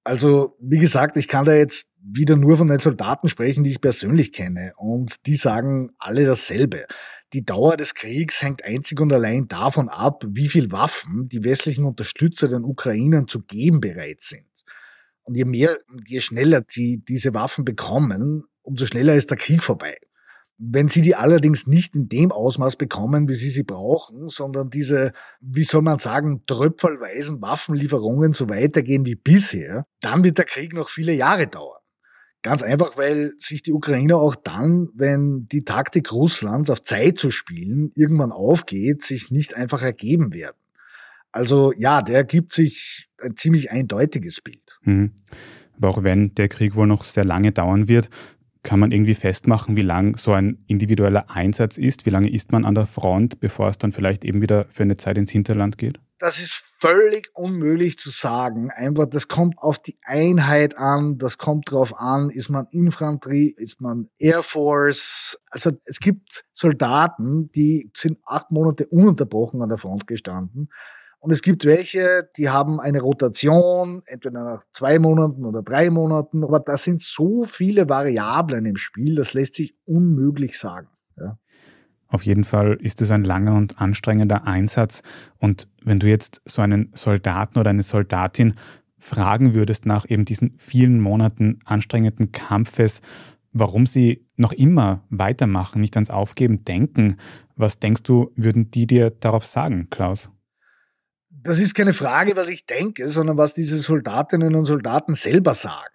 also, 0.08 0.56
wie 0.58 0.78
gesagt, 0.78 1.18
ich 1.18 1.28
kann 1.28 1.44
da 1.44 1.52
jetzt 1.52 1.90
wieder 2.00 2.34
nur 2.34 2.56
von 2.56 2.68
den 2.68 2.78
Soldaten 2.78 3.28
sprechen, 3.28 3.62
die 3.62 3.72
ich 3.72 3.82
persönlich 3.82 4.32
kenne. 4.32 4.72
Und 4.76 5.26
die 5.26 5.36
sagen 5.36 5.90
alle 5.98 6.24
dasselbe. 6.24 6.86
Die 7.34 7.44
Dauer 7.44 7.76
des 7.76 7.94
Kriegs 7.94 8.40
hängt 8.40 8.64
einzig 8.64 9.00
und 9.00 9.12
allein 9.12 9.48
davon 9.48 9.88
ab, 9.90 10.24
wie 10.26 10.48
viel 10.48 10.72
Waffen 10.72 11.28
die 11.28 11.44
westlichen 11.44 11.84
Unterstützer 11.84 12.48
den 12.48 12.64
Ukrainern 12.64 13.28
zu 13.28 13.42
geben 13.42 13.80
bereit 13.80 14.22
sind. 14.22 14.46
Und 15.24 15.34
je 15.34 15.44
mehr, 15.44 15.78
je 16.06 16.20
schneller 16.20 16.62
sie 16.66 17.02
diese 17.06 17.34
Waffen 17.34 17.66
bekommen, 17.66 18.44
umso 18.62 18.86
schneller 18.86 19.14
ist 19.14 19.28
der 19.28 19.36
Krieg 19.36 19.62
vorbei. 19.62 19.94
Wenn 20.56 20.88
sie 20.88 21.02
die 21.02 21.14
allerdings 21.14 21.66
nicht 21.66 21.94
in 21.94 22.08
dem 22.08 22.32
Ausmaß 22.32 22.76
bekommen, 22.76 23.28
wie 23.28 23.34
sie 23.34 23.50
sie 23.50 23.62
brauchen, 23.62 24.28
sondern 24.28 24.70
diese, 24.70 25.12
wie 25.40 25.64
soll 25.64 25.82
man 25.82 25.98
sagen, 25.98 26.44
tröpfelweisen 26.46 27.42
Waffenlieferungen 27.42 28.32
so 28.32 28.48
weitergehen 28.48 29.04
wie 29.04 29.14
bisher, 29.14 29.86
dann 30.00 30.24
wird 30.24 30.38
der 30.38 30.46
Krieg 30.46 30.72
noch 30.72 30.88
viele 30.88 31.12
Jahre 31.12 31.46
dauern. 31.46 31.77
Ganz 32.42 32.62
einfach, 32.62 32.96
weil 32.96 33.32
sich 33.36 33.62
die 33.62 33.72
Ukrainer 33.72 34.16
auch 34.16 34.36
dann, 34.36 34.88
wenn 34.94 35.48
die 35.48 35.64
Taktik 35.64 36.12
Russlands 36.12 36.70
auf 36.70 36.82
Zeit 36.82 37.18
zu 37.18 37.30
spielen 37.30 37.90
irgendwann 37.94 38.32
aufgeht, 38.32 39.02
sich 39.02 39.30
nicht 39.30 39.54
einfach 39.54 39.82
ergeben 39.82 40.32
werden. 40.32 40.56
Also 41.32 41.72
ja, 41.76 42.00
der 42.00 42.24
gibt 42.24 42.54
sich 42.54 43.08
ein 43.20 43.36
ziemlich 43.36 43.70
eindeutiges 43.70 44.40
Bild. 44.40 44.78
Mhm. 44.82 45.12
Aber 45.76 45.88
auch 45.88 46.02
wenn 46.02 46.34
der 46.36 46.48
Krieg 46.48 46.74
wohl 46.74 46.86
noch 46.86 47.04
sehr 47.04 47.24
lange 47.24 47.52
dauern 47.52 47.88
wird, 47.88 48.08
Kann 48.62 48.80
man 48.80 48.90
irgendwie 48.90 49.14
festmachen, 49.14 49.76
wie 49.76 49.82
lang 49.82 50.18
so 50.18 50.32
ein 50.32 50.58
individueller 50.66 51.30
Einsatz 51.30 51.78
ist? 51.78 52.06
Wie 52.06 52.10
lange 52.10 52.30
ist 52.30 52.50
man 52.50 52.64
an 52.64 52.74
der 52.74 52.86
Front, 52.86 53.40
bevor 53.40 53.68
es 53.68 53.78
dann 53.78 53.92
vielleicht 53.92 54.24
eben 54.24 54.42
wieder 54.42 54.66
für 54.68 54.82
eine 54.82 54.96
Zeit 54.96 55.16
ins 55.16 55.30
Hinterland 55.30 55.78
geht? 55.78 56.00
Das 56.18 56.38
ist 56.38 56.64
völlig 56.78 57.30
unmöglich 57.34 57.98
zu 57.98 58.10
sagen. 58.10 58.70
Einfach, 58.70 59.06
das 59.06 59.28
kommt 59.28 59.58
auf 59.58 59.78
die 59.78 59.98
Einheit 60.04 60.78
an, 60.78 61.18
das 61.18 61.38
kommt 61.38 61.70
drauf 61.70 61.98
an, 61.98 62.30
ist 62.30 62.48
man 62.48 62.66
Infanterie, 62.70 63.54
ist 63.56 63.80
man 63.80 64.08
Air 64.18 64.42
Force. 64.42 65.40
Also 65.50 65.72
es 65.84 65.98
gibt 65.98 66.44
Soldaten, 66.52 67.50
die 67.52 67.90
sind 67.94 68.18
acht 68.24 68.50
Monate 68.50 68.86
ununterbrochen 68.86 69.60
an 69.60 69.68
der 69.68 69.78
Front 69.78 70.06
gestanden. 70.06 70.70
Und 71.20 71.32
es 71.32 71.42
gibt 71.42 71.64
welche, 71.64 72.30
die 72.36 72.48
haben 72.48 72.78
eine 72.78 73.00
Rotation, 73.00 74.02
entweder 74.06 74.44
nach 74.44 74.62
zwei 74.72 75.00
Monaten 75.00 75.44
oder 75.44 75.62
drei 75.62 75.90
Monaten. 75.90 76.44
Aber 76.44 76.60
da 76.60 76.76
sind 76.76 77.02
so 77.02 77.42
viele 77.42 77.88
Variablen 77.88 78.64
im 78.66 78.76
Spiel, 78.76 79.16
das 79.16 79.34
lässt 79.34 79.56
sich 79.56 79.74
unmöglich 79.84 80.56
sagen. 80.58 80.88
Ja. 81.16 81.38
Auf 82.08 82.24
jeden 82.24 82.44
Fall 82.44 82.78
ist 82.80 83.02
es 83.02 83.10
ein 83.10 83.22
langer 83.22 83.54
und 83.54 83.80
anstrengender 83.80 84.46
Einsatz. 84.46 85.02
Und 85.36 85.68
wenn 85.84 86.00
du 86.00 86.08
jetzt 86.08 86.40
so 86.46 86.62
einen 86.62 86.90
Soldaten 86.94 87.58
oder 87.58 87.70
eine 87.70 87.82
Soldatin 87.82 88.54
fragen 88.96 89.54
würdest 89.54 89.86
nach 89.86 90.08
eben 90.08 90.24
diesen 90.24 90.54
vielen 90.58 91.00
Monaten 91.00 91.58
anstrengenden 91.64 92.32
Kampfes, 92.32 93.02
warum 93.52 93.84
sie 93.84 94.26
noch 94.36 94.52
immer 94.52 95.04
weitermachen, 95.10 95.80
nicht 95.80 95.96
ans 95.96 96.10
Aufgeben 96.10 96.64
denken, 96.64 97.16
was 97.56 97.78
denkst 97.78 98.02
du, 98.04 98.32
würden 98.36 98.70
die 98.70 98.86
dir 98.86 99.10
darauf 99.10 99.44
sagen, 99.44 99.88
Klaus? 99.90 100.30
Das 101.30 101.60
ist 101.60 101.74
keine 101.74 101.92
Frage, 101.92 102.36
was 102.36 102.48
ich 102.48 102.66
denke, 102.66 103.06
sondern 103.06 103.36
was 103.36 103.54
diese 103.54 103.78
Soldatinnen 103.78 104.54
und 104.54 104.64
Soldaten 104.64 105.14
selber 105.14 105.54
sagen. 105.54 105.94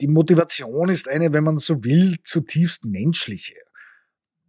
Die 0.00 0.08
Motivation 0.08 0.88
ist 0.88 1.08
eine, 1.08 1.32
wenn 1.32 1.44
man 1.44 1.58
so 1.58 1.84
will, 1.84 2.16
zutiefst 2.24 2.84
menschliche 2.84 3.54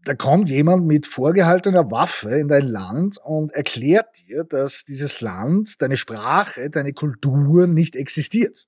da 0.04 0.14
kommt 0.14 0.50
jemand 0.50 0.86
mit 0.86 1.06
vorgehaltener 1.06 1.92
Waffe 1.92 2.32
in 2.32 2.48
dein 2.48 2.68
Land 2.68 3.18
und 3.24 3.52
erklärt 3.52 4.08
dir, 4.20 4.44
dass 4.44 4.86
dieses 4.86 5.22
Land, 5.22 5.82
deine 5.82 5.98
Sprache, 5.98 6.70
deine 6.70 6.94
Kultur 6.94 7.68
nicht 7.68 7.96
existiert. 7.96 8.66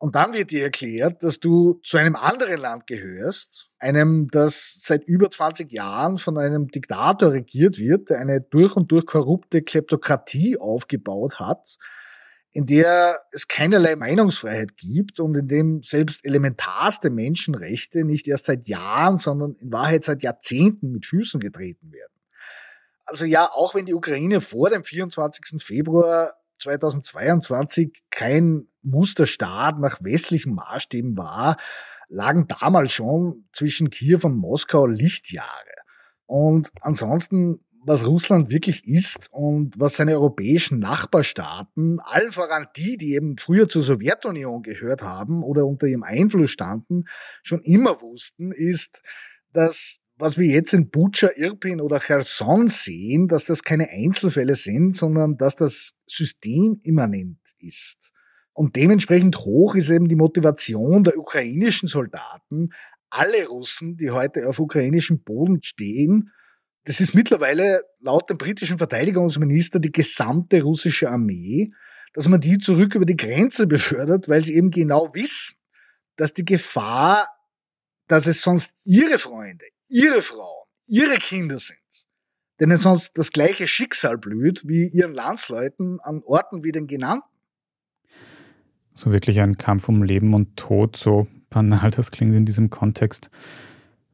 Und 0.00 0.14
dann 0.14 0.32
wird 0.32 0.52
dir 0.52 0.62
erklärt, 0.62 1.24
dass 1.24 1.40
du 1.40 1.80
zu 1.82 1.96
einem 1.96 2.14
anderen 2.14 2.60
Land 2.60 2.86
gehörst, 2.86 3.68
einem, 3.78 4.28
das 4.30 4.80
seit 4.80 5.04
über 5.04 5.28
20 5.28 5.72
Jahren 5.72 6.18
von 6.18 6.38
einem 6.38 6.68
Diktator 6.68 7.32
regiert 7.32 7.78
wird, 7.78 8.10
der 8.10 8.20
eine 8.20 8.40
durch 8.40 8.76
und 8.76 8.92
durch 8.92 9.06
korrupte 9.06 9.62
Kleptokratie 9.62 10.56
aufgebaut 10.56 11.40
hat, 11.40 11.78
in 12.52 12.66
der 12.66 13.20
es 13.32 13.46
keinerlei 13.46 13.94
Meinungsfreiheit 13.96 14.76
gibt 14.76 15.20
und 15.20 15.36
in 15.36 15.48
dem 15.48 15.82
selbst 15.82 16.24
elementarste 16.24 17.10
Menschenrechte 17.10 18.04
nicht 18.04 18.26
erst 18.26 18.46
seit 18.46 18.66
Jahren, 18.66 19.18
sondern 19.18 19.54
in 19.56 19.72
Wahrheit 19.72 20.04
seit 20.04 20.22
Jahrzehnten 20.22 20.90
mit 20.90 21.06
Füßen 21.06 21.40
getreten 21.40 21.92
werden. 21.92 22.12
Also 23.04 23.24
ja, 23.24 23.48
auch 23.52 23.74
wenn 23.74 23.86
die 23.86 23.94
Ukraine 23.94 24.40
vor 24.40 24.70
dem 24.70 24.84
24. 24.84 25.62
Februar 25.62 26.34
2022 26.58 27.92
kein 28.10 28.66
Musterstaat 28.82 29.78
nach 29.78 30.02
westlichen 30.02 30.54
Maßstäben 30.54 31.16
war, 31.16 31.56
lagen 32.08 32.46
damals 32.48 32.92
schon 32.92 33.48
zwischen 33.52 33.90
Kiew 33.90 34.20
und 34.24 34.36
Moskau 34.36 34.86
Lichtjahre. 34.86 35.74
Und 36.26 36.70
ansonsten 36.80 37.64
was 37.88 38.06
Russland 38.06 38.50
wirklich 38.50 38.86
ist 38.86 39.28
und 39.32 39.80
was 39.80 39.96
seine 39.96 40.12
europäischen 40.12 40.78
Nachbarstaaten, 40.78 42.00
allen 42.00 42.32
voran 42.32 42.66
die, 42.76 42.98
die 42.98 43.14
eben 43.14 43.38
früher 43.38 43.68
zur 43.68 43.82
Sowjetunion 43.82 44.62
gehört 44.62 45.02
haben 45.02 45.42
oder 45.42 45.66
unter 45.66 45.86
ihrem 45.86 46.02
Einfluss 46.02 46.50
standen, 46.50 47.04
schon 47.42 47.62
immer 47.62 48.02
wussten, 48.02 48.52
ist, 48.52 49.02
dass 49.54 50.00
was 50.20 50.36
wir 50.36 50.48
jetzt 50.48 50.74
in 50.74 50.90
Bucha, 50.90 51.30
Irpin 51.36 51.80
oder 51.80 52.00
Cherson 52.00 52.66
sehen, 52.66 53.28
dass 53.28 53.44
das 53.44 53.62
keine 53.62 53.88
Einzelfälle 53.88 54.56
sind, 54.56 54.96
sondern 54.96 55.36
dass 55.36 55.54
das 55.54 55.94
System 56.06 56.80
immanent 56.82 57.38
ist. 57.60 58.10
Und 58.52 58.74
dementsprechend 58.74 59.38
hoch 59.38 59.76
ist 59.76 59.90
eben 59.90 60.08
die 60.08 60.16
Motivation 60.16 61.04
der 61.04 61.16
ukrainischen 61.16 61.86
Soldaten, 61.86 62.70
alle 63.10 63.46
Russen, 63.46 63.96
die 63.96 64.10
heute 64.10 64.48
auf 64.48 64.58
ukrainischem 64.58 65.22
Boden 65.22 65.62
stehen, 65.62 66.32
das 66.88 67.02
ist 67.02 67.14
mittlerweile 67.14 67.82
laut 68.00 68.30
dem 68.30 68.38
britischen 68.38 68.78
Verteidigungsminister 68.78 69.78
die 69.78 69.92
gesamte 69.92 70.62
russische 70.62 71.10
Armee, 71.10 71.70
dass 72.14 72.28
man 72.28 72.40
die 72.40 72.56
zurück 72.56 72.94
über 72.94 73.04
die 73.04 73.16
Grenze 73.16 73.66
befördert, 73.66 74.26
weil 74.30 74.42
sie 74.42 74.54
eben 74.54 74.70
genau 74.70 75.10
wissen, 75.12 75.58
dass 76.16 76.32
die 76.32 76.46
Gefahr, 76.46 77.28
dass 78.06 78.26
es 78.26 78.40
sonst 78.40 78.74
ihre 78.84 79.18
Freunde, 79.18 79.66
ihre 79.90 80.22
Frauen, 80.22 80.64
ihre 80.86 81.16
Kinder 81.16 81.58
sind, 81.58 82.06
denen 82.58 82.78
sonst 82.78 83.18
das 83.18 83.32
gleiche 83.32 83.68
Schicksal 83.68 84.16
blüht 84.16 84.66
wie 84.66 84.88
ihren 84.88 85.12
Landsleuten 85.12 86.00
an 86.00 86.22
Orten 86.24 86.64
wie 86.64 86.72
den 86.72 86.86
genannten. 86.86 87.28
So 88.94 89.12
wirklich 89.12 89.40
ein 89.40 89.58
Kampf 89.58 89.90
um 89.90 90.02
Leben 90.02 90.32
und 90.32 90.56
Tod, 90.56 90.96
so 90.96 91.26
banal 91.50 91.90
das 91.90 92.10
klingt 92.10 92.34
in 92.34 92.46
diesem 92.46 92.70
Kontext. 92.70 93.28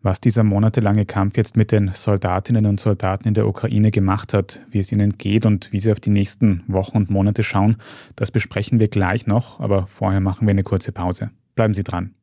Was 0.05 0.21
dieser 0.21 0.45
monatelange 0.45 1.07
Kampf 1.07 1.39
jetzt 1.39 1.57
mit 1.57 1.73
den 1.73 1.93
Soldatinnen 1.95 2.67
und 2.67 2.79
Soldaten 2.79 3.27
in 3.27 3.33
der 3.33 3.49
Ukraine 3.49 3.91
gemacht 3.91 4.35
hat, 4.35 4.61
wie 4.71 4.79
es 4.79 4.93
ihnen 4.93 5.17
geht 5.17 5.47
und 5.47 5.73
wie 5.73 5.81
sie 5.81 5.91
auf 5.91 5.99
die 5.99 6.11
nächsten 6.11 6.63
Wochen 6.67 6.99
und 6.99 7.11
Monate 7.11 7.43
schauen, 7.43 7.77
das 8.15 8.31
besprechen 8.31 8.81
wir 8.81 8.89
gleich 8.89 9.27
noch, 9.27 9.61
aber 9.61 9.87
vorher 9.87 10.21
machen 10.21 10.47
wir 10.47 10.51
eine 10.51 10.63
kurze 10.63 10.93
Pause. 10.93 11.31
Bleiben 11.55 11.73
Sie 11.73 11.85
dran. 11.85 12.15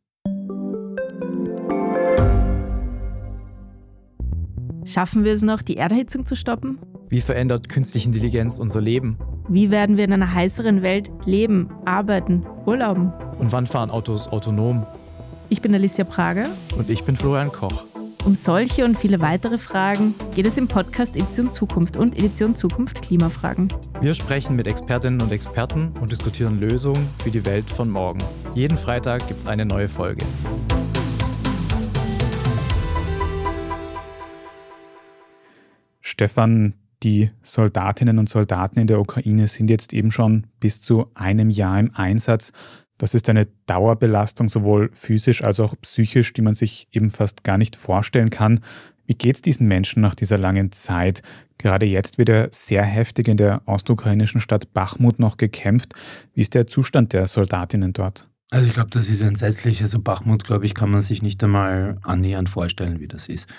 Schaffen 4.86 5.24
wir 5.24 5.34
es 5.34 5.42
noch, 5.42 5.64
die 5.64 5.78
Erderhitzung 5.78 6.28
zu 6.28 6.36
stoppen? 6.36 6.78
Wie 7.10 7.22
verändert 7.22 7.68
künstliche 7.68 8.06
Intelligenz 8.06 8.60
unser 8.60 8.80
Leben? 8.80 9.18
Wie 9.50 9.72
werden 9.72 9.98
wir 9.98 10.04
in 10.04 10.14
einer 10.14 10.32
heißeren 10.32 10.84
Welt 10.84 11.12
leben, 11.26 11.72
arbeiten, 11.86 12.46
urlauben? 12.68 13.12
Und 13.40 13.52
wann 13.52 13.66
fahren 13.66 13.90
Autos 13.90 14.28
autonom? 14.28 14.86
Ich 15.52 15.62
bin 15.62 15.76
Alicia 15.76 16.06
Prager. 16.06 16.48
Und 16.78 16.90
ich 16.90 17.04
bin 17.04 17.18
Florian 17.18 17.52
Koch. 17.52 17.84
Um 18.24 18.36
solche 18.36 18.86
und 18.86 18.98
viele 18.98 19.20
weitere 19.20 19.58
Fragen 19.58 20.16
geht 20.34 20.46
es 20.46 20.58
im 20.58 20.70
Podcast 20.70 21.14
Edition 21.14 21.52
Zukunft 21.52 21.98
und 21.98 22.18
Edition 22.18 22.56
Zukunft 22.56 23.02
Klimafragen. 23.02 23.68
Wir 24.00 24.14
sprechen 24.14 24.56
mit 24.56 24.66
Expertinnen 24.66 25.20
und 25.20 25.30
Experten 25.34 25.92
und 26.00 26.10
diskutieren 26.10 26.62
Lösungen 26.62 27.06
für 27.22 27.32
die 27.32 27.44
Welt 27.46 27.70
von 27.70 27.90
morgen. 27.90 28.20
Jeden 28.56 28.78
Freitag 28.78 29.28
gibt 29.28 29.42
es 29.42 29.46
eine 29.46 29.66
neue 29.66 29.90
Folge. 29.90 30.24
Stefan, 36.00 36.76
die 37.04 37.32
Soldatinnen 37.42 38.20
und 38.20 38.30
Soldaten 38.30 38.80
in 38.80 38.88
der 38.88 39.02
Ukraine 39.02 39.48
sind 39.48 39.70
jetzt 39.70 39.92
eben 39.92 40.12
schon 40.12 40.48
bis 40.60 40.80
zu 40.80 41.08
einem 41.16 41.50
Jahr 41.50 41.80
im 41.80 41.94
Einsatz. 41.94 42.54
Das 43.02 43.16
ist 43.16 43.28
eine 43.30 43.48
Dauerbelastung, 43.66 44.48
sowohl 44.48 44.92
physisch 44.94 45.44
als 45.44 45.60
auch 45.60 45.74
psychisch, 45.82 46.34
die 46.34 46.44
man 46.44 46.54
sich 46.54 46.88
eben 46.92 47.10
fast 47.10 47.44
gar 47.44 47.58
nicht 47.58 47.76
vorstellen 47.76 48.30
kann. 48.30 48.60
Wie 49.08 49.16
geht 49.16 49.38
es 49.38 49.42
diesen 49.42 49.68
Menschen 49.68 50.04
nach 50.04 50.14
dieser 50.14 50.38
langen 50.38 50.72
Zeit? 50.72 51.24
Gerade 51.58 51.88
jetzt 51.88 52.20
wird 52.20 52.30
ja 52.30 52.48
sehr 52.52 52.84
heftig 52.84 53.28
in 53.28 53.38
der 53.38 53.64
ostukrainischen 53.66 54.40
Stadt 54.40 54.72
Bachmut 54.74 55.18
noch 55.18 55.38
gekämpft. 55.38 55.96
Wie 56.36 56.42
ist 56.42 56.54
der 56.54 56.68
Zustand 56.68 57.14
der 57.14 57.26
Soldatinnen 57.26 57.92
dort? 57.94 58.30
Also 58.52 58.68
ich 58.68 58.74
glaube, 58.74 58.92
das 58.92 59.10
ist 59.10 59.22
entsetzlich. 59.22 59.82
Also 59.82 60.00
Bachmut, 60.00 60.44
glaube 60.44 60.68
ich, 60.68 60.76
kann 60.76 60.92
man 60.92 61.02
sich 61.02 61.24
nicht 61.24 61.44
einmal 61.44 61.98
annähernd 62.04 62.50
vorstellen, 62.50 63.00
wie 63.00 63.08
das 63.08 63.28
ist. 63.28 63.50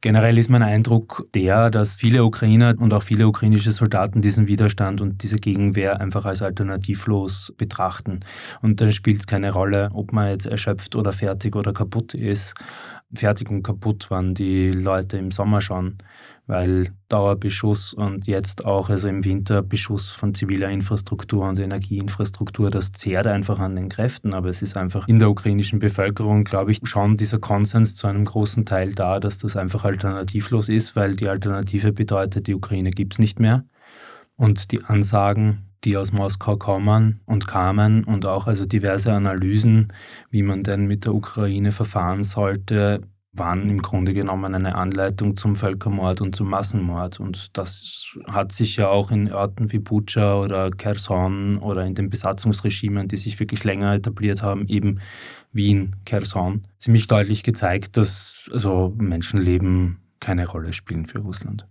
Generell 0.00 0.38
ist 0.38 0.48
mein 0.48 0.62
Eindruck 0.62 1.26
der, 1.34 1.70
dass 1.70 1.96
viele 1.96 2.24
Ukrainer 2.24 2.74
und 2.78 2.94
auch 2.94 3.02
viele 3.02 3.26
ukrainische 3.26 3.72
Soldaten 3.72 4.20
diesen 4.20 4.46
Widerstand 4.46 5.00
und 5.00 5.24
diese 5.24 5.36
Gegenwehr 5.36 6.00
einfach 6.00 6.24
als 6.24 6.40
alternativlos 6.40 7.52
betrachten. 7.56 8.20
Und 8.62 8.80
dann 8.80 8.92
spielt 8.92 9.18
es 9.18 9.26
keine 9.26 9.50
Rolle, 9.50 9.90
ob 9.92 10.12
man 10.12 10.28
jetzt 10.28 10.46
erschöpft 10.46 10.94
oder 10.94 11.12
fertig 11.12 11.56
oder 11.56 11.72
kaputt 11.72 12.14
ist. 12.14 12.54
Fertig 13.14 13.50
und 13.50 13.62
kaputt 13.62 14.10
waren 14.10 14.34
die 14.34 14.70
Leute 14.70 15.16
im 15.16 15.30
Sommer 15.30 15.60
schon 15.60 15.98
weil 16.48 16.88
Dauerbeschuss 17.10 17.92
und 17.92 18.26
jetzt 18.26 18.64
auch, 18.64 18.88
also 18.88 19.06
im 19.06 19.22
Winter, 19.22 19.62
Beschuss 19.62 20.08
von 20.08 20.34
ziviler 20.34 20.70
Infrastruktur 20.70 21.46
und 21.46 21.58
Energieinfrastruktur, 21.58 22.70
das 22.70 22.90
zehrt 22.92 23.26
einfach 23.26 23.58
an 23.58 23.76
den 23.76 23.90
Kräften. 23.90 24.32
Aber 24.32 24.48
es 24.48 24.62
ist 24.62 24.74
einfach 24.74 25.06
in 25.08 25.18
der 25.18 25.28
ukrainischen 25.28 25.78
Bevölkerung, 25.78 26.44
glaube 26.44 26.72
ich, 26.72 26.80
schon 26.84 27.18
dieser 27.18 27.38
Konsens 27.38 27.96
zu 27.96 28.06
einem 28.06 28.24
großen 28.24 28.64
Teil 28.64 28.94
da, 28.94 29.20
dass 29.20 29.36
das 29.36 29.56
einfach 29.56 29.84
alternativlos 29.84 30.70
ist, 30.70 30.96
weil 30.96 31.16
die 31.16 31.28
Alternative 31.28 31.92
bedeutet, 31.92 32.46
die 32.46 32.54
Ukraine 32.54 32.90
gibt 32.90 33.14
es 33.14 33.18
nicht 33.18 33.38
mehr. 33.38 33.66
Und 34.36 34.72
die 34.72 34.84
Ansagen, 34.84 35.67
die 35.84 35.96
aus 35.96 36.12
Moskau 36.12 36.56
kommen 36.56 37.20
und 37.26 37.46
kamen 37.46 38.04
und 38.04 38.26
auch 38.26 38.46
also 38.46 38.64
diverse 38.64 39.12
Analysen, 39.12 39.92
wie 40.30 40.42
man 40.42 40.62
denn 40.62 40.86
mit 40.86 41.04
der 41.04 41.14
Ukraine 41.14 41.72
verfahren 41.72 42.24
sollte, 42.24 43.02
waren 43.32 43.70
im 43.70 43.82
Grunde 43.82 44.14
genommen 44.14 44.54
eine 44.54 44.74
Anleitung 44.74 45.36
zum 45.36 45.56
Völkermord 45.56 46.20
und 46.20 46.34
zum 46.34 46.50
Massenmord. 46.50 47.20
Und 47.20 47.56
das 47.56 48.16
hat 48.26 48.52
sich 48.52 48.76
ja 48.76 48.88
auch 48.88 49.10
in 49.10 49.32
Orten 49.32 49.70
wie 49.72 49.78
Bucha 49.78 50.40
oder 50.40 50.70
Kherson 50.70 51.58
oder 51.58 51.84
in 51.84 51.94
den 51.94 52.10
Besatzungsregimen, 52.10 53.08
die 53.08 53.16
sich 53.16 53.38
wirklich 53.38 53.64
länger 53.64 53.94
etabliert 53.94 54.42
haben, 54.42 54.66
eben 54.66 55.00
Wien, 55.52 55.96
Kherson, 56.04 56.62
ziemlich 56.76 57.06
deutlich 57.06 57.42
gezeigt, 57.42 57.96
dass 57.96 58.50
also 58.52 58.94
Menschenleben 58.96 59.98
keine 60.20 60.46
Rolle 60.46 60.72
spielen 60.72 61.06
für 61.06 61.20
Russland. 61.20 61.66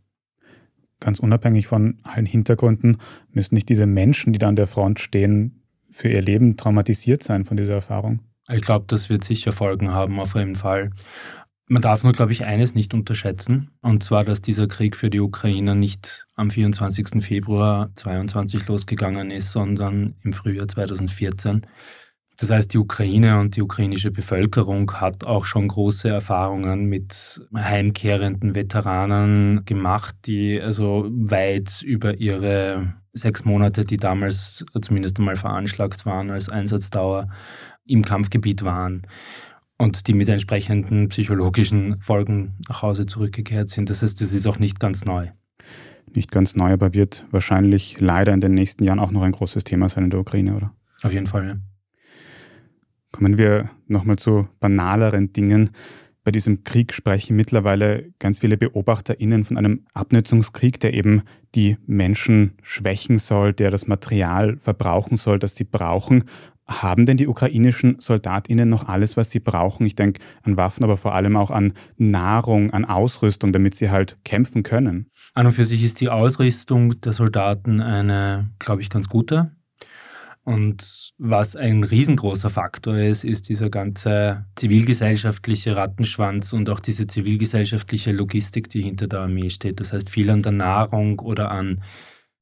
Ganz 1.08 1.22
unabhängig 1.22 1.68
von 1.68 2.00
allen 2.04 2.26
Hintergründen 2.26 2.98
müssen 3.32 3.56
nicht 3.56 3.70
diese 3.70 3.86
Menschen, 3.86 4.34
die 4.34 4.40
da 4.40 4.50
an 4.50 4.58
der 4.58 4.68
Front 4.68 5.00
stehen, 5.00 5.64
für 5.90 6.10
ihr 6.10 6.22
Leben 6.22 6.58
traumatisiert 6.58 7.24
sein 7.24 7.46
von 7.46 7.56
dieser 7.56 7.76
Erfahrung? 7.76 8.20
Ich 8.52 8.60
glaube, 8.60 8.88
das 8.90 9.08
wird 9.08 9.24
sicher 9.24 9.54
Folgen 9.54 9.92
haben, 9.92 10.20
auf 10.20 10.36
jeden 10.36 10.56
Fall. 10.56 10.90
Man 11.70 11.82
darf 11.82 12.04
nur, 12.04 12.12
glaube 12.12 12.34
ich, 12.34 12.44
eines 12.44 12.76
nicht 12.76 12.94
unterschätzen, 12.94 13.72
und 13.82 14.04
zwar, 14.04 14.26
dass 14.26 14.42
dieser 14.42 14.68
Krieg 14.68 14.98
für 14.98 15.10
die 15.10 15.22
Ukrainer 15.22 15.76
nicht 15.76 16.28
am 16.36 16.52
24. 16.52 17.24
Februar 17.24 17.90
2022 17.96 18.68
losgegangen 18.68 19.32
ist, 19.32 19.54
sondern 19.54 20.16
im 20.26 20.34
Frühjahr 20.34 20.68
2014. 20.68 21.66
Das 22.39 22.51
heißt, 22.51 22.72
die 22.74 22.77
Ukraine 22.77 23.39
und 23.39 23.56
die 23.56 23.63
ukrainische 23.63 24.12
Bevölkerung 24.12 24.91
hat 24.94 25.25
auch 25.25 25.46
schon 25.46 25.67
große 25.67 26.08
Erfahrungen 26.08 26.86
mit 26.86 27.41
heimkehrenden 27.56 28.53
Veteranen 28.53 29.65
gemacht, 29.65 30.15
die 30.25 30.62
also 30.62 31.08
weit 31.10 31.82
über 31.82 32.20
ihre 32.20 32.94
sechs 33.13 33.44
Monate, 33.44 33.86
die 33.86 33.98
damals 33.98 34.63
zumindest 34.79 35.17
einmal 35.17 35.36
veranschlagt 35.36 36.06
waren 36.06 36.29
als 36.29 36.50
Einsatzdauer, 36.50 37.27
im 37.88 38.06
Kampfgebiet 38.06 38.63
waren 38.63 39.08
und 39.79 40.06
die 40.08 40.13
mit 40.13 40.29
entsprechenden 40.29 41.10
psychologischen 41.10 42.00
Folgen 42.00 42.58
nach 42.70 42.84
Hause 42.84 43.08
zurückgekehrt 43.08 43.70
sind. 43.70 43.89
Das 43.89 44.03
heißt, 44.03 44.22
das 44.22 44.34
ist 44.34 44.46
auch 44.46 44.60
nicht 44.60 44.79
ganz 44.79 45.06
neu. 45.06 45.29
Nicht 46.13 46.32
ganz 46.32 46.56
neu, 46.56 46.72
aber 46.72 46.94
wird 46.94 47.25
wahrscheinlich 47.32 48.00
leider 48.00 48.32
in 48.34 48.41
den 48.41 48.53
nächsten 48.53 48.84
Jahren 48.84 49.00
auch 49.00 49.12
noch 49.12 49.24
ein 49.24 49.32
großes 49.32 49.63
Thema 49.63 49.89
sein 49.89 50.06
in 50.06 50.10
der 50.12 50.20
Ukraine, 50.20 50.56
oder? 50.56 50.74
Auf 51.01 51.13
jeden 51.13 51.27
Fall, 51.27 51.48
ja. 51.48 51.56
Kommen 53.12 53.38
wir 53.38 53.70
nochmal 53.88 54.18
zu 54.18 54.48
banaleren 54.60 55.34
Dingen. 55.34 55.72
Bei 56.28 56.32
diesem 56.32 56.66
Krieg 56.66 56.94
sprechen 56.94 57.38
mittlerweile 57.38 58.12
ganz 58.20 58.40
viele 58.40 58.58
BeobachterInnen 58.58 59.46
von 59.46 59.58
einem 59.58 59.86
Abnutzungskrieg, 59.94 60.78
der 60.78 60.94
eben 60.94 61.22
die 61.56 61.78
Menschen 61.88 62.58
schwächen 62.62 63.18
soll, 63.18 63.54
der 63.54 63.72
das 63.72 63.88
Material 63.88 64.58
verbrauchen 64.58 65.16
soll, 65.16 65.40
das 65.40 65.56
sie 65.56 65.64
brauchen. 65.64 66.26
Haben 66.68 67.06
denn 67.06 67.16
die 67.16 67.28
ukrainischen 67.28 67.96
Soldatinnen 68.02 68.68
noch 68.68 68.90
alles, 68.90 69.16
was 69.16 69.32
sie 69.32 69.40
brauchen? 69.40 69.86
Ich 69.86 69.96
denke 69.96 70.20
an 70.44 70.58
Waffen, 70.58 70.84
aber 70.84 70.98
vor 70.98 71.16
allem 71.16 71.38
auch 71.38 71.50
an 71.50 71.72
Nahrung, 71.96 72.72
an 72.72 72.84
Ausrüstung, 72.84 73.54
damit 73.54 73.76
sie 73.76 73.90
halt 73.90 74.18
kämpfen 74.26 74.64
können. 74.64 75.10
An 75.34 75.46
und 75.46 75.54
für 75.54 75.64
sich 75.64 75.82
ist 75.82 76.02
die 76.02 76.10
Ausrüstung 76.10 77.00
der 77.00 77.14
Soldaten 77.14 77.80
eine, 77.80 78.50
glaube 78.60 78.82
ich, 78.82 78.90
ganz 78.90 79.08
gute. 79.08 79.52
Und 80.48 81.12
was 81.18 81.58
ein 81.58 81.84
riesengroßer 81.84 82.50
Faktor 82.50 82.96
ist, 82.96 83.25
ist 83.25 83.50
dieser 83.50 83.70
ganze 83.70 84.46
zivilgesellschaftliche 84.56 85.75
Rattenschwanz 85.75 86.54
und 86.54 86.70
auch 86.70 86.80
diese 86.80 87.06
zivilgesellschaftliche 87.06 88.13
Logistik, 88.13 88.70
die 88.70 88.82
hinter 88.82 89.08
der 89.08 89.20
Armee 89.20 89.50
steht. 89.50 89.82
Das 89.82 89.92
heißt, 89.92 90.10
viel 90.10 90.30
an 90.30 90.44
der 90.44 90.54
Nahrung 90.54 91.20
oder 91.20 91.51
an 91.51 91.84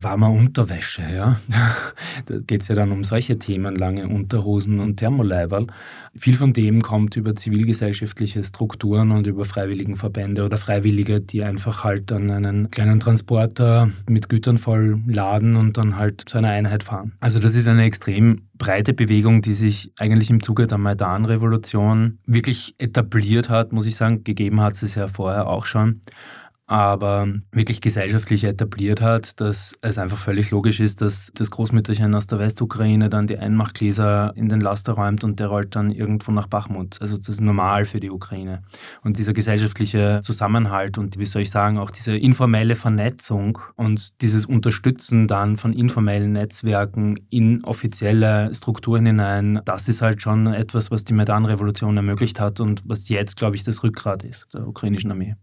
warmer 0.01 0.29
Unterwäsche, 0.29 1.03
ja. 1.03 1.39
da 2.25 2.37
geht 2.39 2.61
es 2.61 2.67
ja 2.67 2.75
dann 2.75 2.91
um 2.91 3.03
solche 3.03 3.39
Themen, 3.39 3.75
lange 3.75 4.07
Unterhosen 4.07 4.79
und 4.79 4.97
Thermoleiberl. 4.97 5.67
Viel 6.15 6.35
von 6.35 6.53
dem 6.53 6.81
kommt 6.81 7.15
über 7.15 7.35
zivilgesellschaftliche 7.35 8.43
Strukturen 8.43 9.11
und 9.11 9.25
über 9.25 9.45
Freiwilligenverbände 9.45 10.43
oder 10.43 10.57
Freiwillige, 10.57 11.21
die 11.21 11.43
einfach 11.43 11.83
halt 11.83 12.11
dann 12.11 12.29
einen 12.29 12.71
kleinen 12.71 12.99
Transporter 12.99 13.89
mit 14.07 14.29
Gütern 14.29 14.57
voll 14.57 15.01
laden 15.07 15.55
und 15.55 15.77
dann 15.77 15.97
halt 15.97 16.23
zu 16.27 16.37
einer 16.37 16.49
Einheit 16.49 16.83
fahren. 16.83 17.13
Also 17.19 17.39
das 17.39 17.55
ist 17.55 17.67
eine 17.67 17.83
extrem 17.83 18.47
breite 18.57 18.93
Bewegung, 18.93 19.41
die 19.41 19.53
sich 19.53 19.91
eigentlich 19.97 20.29
im 20.29 20.41
Zuge 20.41 20.67
der 20.67 20.77
Maidan-Revolution 20.77 22.19
wirklich 22.25 22.75
etabliert 22.77 23.49
hat, 23.49 23.73
muss 23.73 23.85
ich 23.85 23.95
sagen. 23.95 24.23
Gegeben 24.23 24.61
hat 24.61 24.81
es 24.81 24.95
ja 24.95 25.07
vorher 25.07 25.47
auch 25.47 25.65
schon 25.65 26.01
aber 26.67 27.27
wirklich 27.51 27.79
gesellschaftlich 27.79 28.43
etabliert 28.43 29.01
hat, 29.01 29.39
dass 29.39 29.75
es 29.81 29.97
einfach 29.97 30.17
völlig 30.17 30.49
logisch 30.49 30.79
ist, 30.79 31.01
dass 31.01 31.31
das 31.35 31.51
Großmütterchen 31.51 32.15
aus 32.15 32.25
der 32.25 32.39
Westukraine 32.39 33.09
dann 33.09 33.27
die 33.27 33.37
Einmachgläser 33.37 34.33
in 34.35 34.49
den 34.49 34.61
Laster 34.61 34.93
räumt 34.93 35.23
und 35.23 35.39
der 35.39 35.47
rollt 35.47 35.75
dann 35.75 35.91
irgendwo 35.91 36.31
nach 36.31 36.47
Bachmut. 36.47 36.97
Also 37.01 37.17
das 37.17 37.29
ist 37.29 37.41
normal 37.41 37.85
für 37.85 37.99
die 37.99 38.09
Ukraine. 38.09 38.63
Und 39.03 39.19
dieser 39.19 39.33
gesellschaftliche 39.33 40.21
Zusammenhalt 40.23 40.97
und 40.97 41.19
wie 41.19 41.25
soll 41.25 41.43
ich 41.43 41.51
sagen, 41.51 41.77
auch 41.77 41.91
diese 41.91 42.17
informelle 42.17 42.75
Vernetzung 42.75 43.59
und 43.75 44.21
dieses 44.21 44.47
Unterstützen 44.47 45.27
dann 45.27 45.57
von 45.57 45.71
informellen 45.71 46.31
Netzwerken 46.31 47.19
in 47.29 47.63
offizielle 47.63 48.51
Strukturen 48.55 49.05
hinein, 49.05 49.61
das 49.65 49.87
ist 49.87 50.01
halt 50.01 50.21
schon 50.21 50.47
etwas, 50.47 50.89
was 50.89 51.03
die 51.03 51.13
Maidan-Revolution 51.13 51.95
ermöglicht 51.95 52.39
hat 52.39 52.59
und 52.59 52.81
was 52.85 53.07
jetzt, 53.09 53.37
glaube 53.37 53.55
ich, 53.55 53.63
das 53.63 53.83
Rückgrat 53.83 54.23
ist 54.23 54.51
der 54.53 54.67
ukrainischen 54.67 55.11
Armee. 55.11 55.35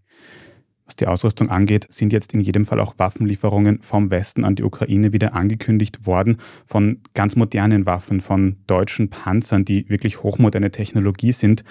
Was 0.93 0.97
die 0.97 1.07
Ausrüstung 1.07 1.49
angeht, 1.49 1.87
sind 1.89 2.13
jetzt 2.13 2.35
in 2.35 2.41
jedem 2.41 2.67
Fall 2.67 2.79
auch 2.79 2.93
Waffenlieferungen 2.99 3.81
vom 3.81 4.11
Westen 4.11 4.45
an 4.45 4.57
die 4.57 4.63
Ukraine 4.63 5.15
wieder 5.15 5.33
angekündigt 5.33 6.07
worden, 6.07 6.37
von 6.67 7.01
ganz 7.15 7.35
modernen 7.35 7.87
Waffen, 7.87 8.21
von 8.21 8.57
deutschen 8.67 9.09
Panzern, 9.09 9.65
die 9.65 9.89
wirklich 9.89 10.23
hochmoderne 10.23 10.71
Technologie 10.71 11.33
sind. 11.33 11.65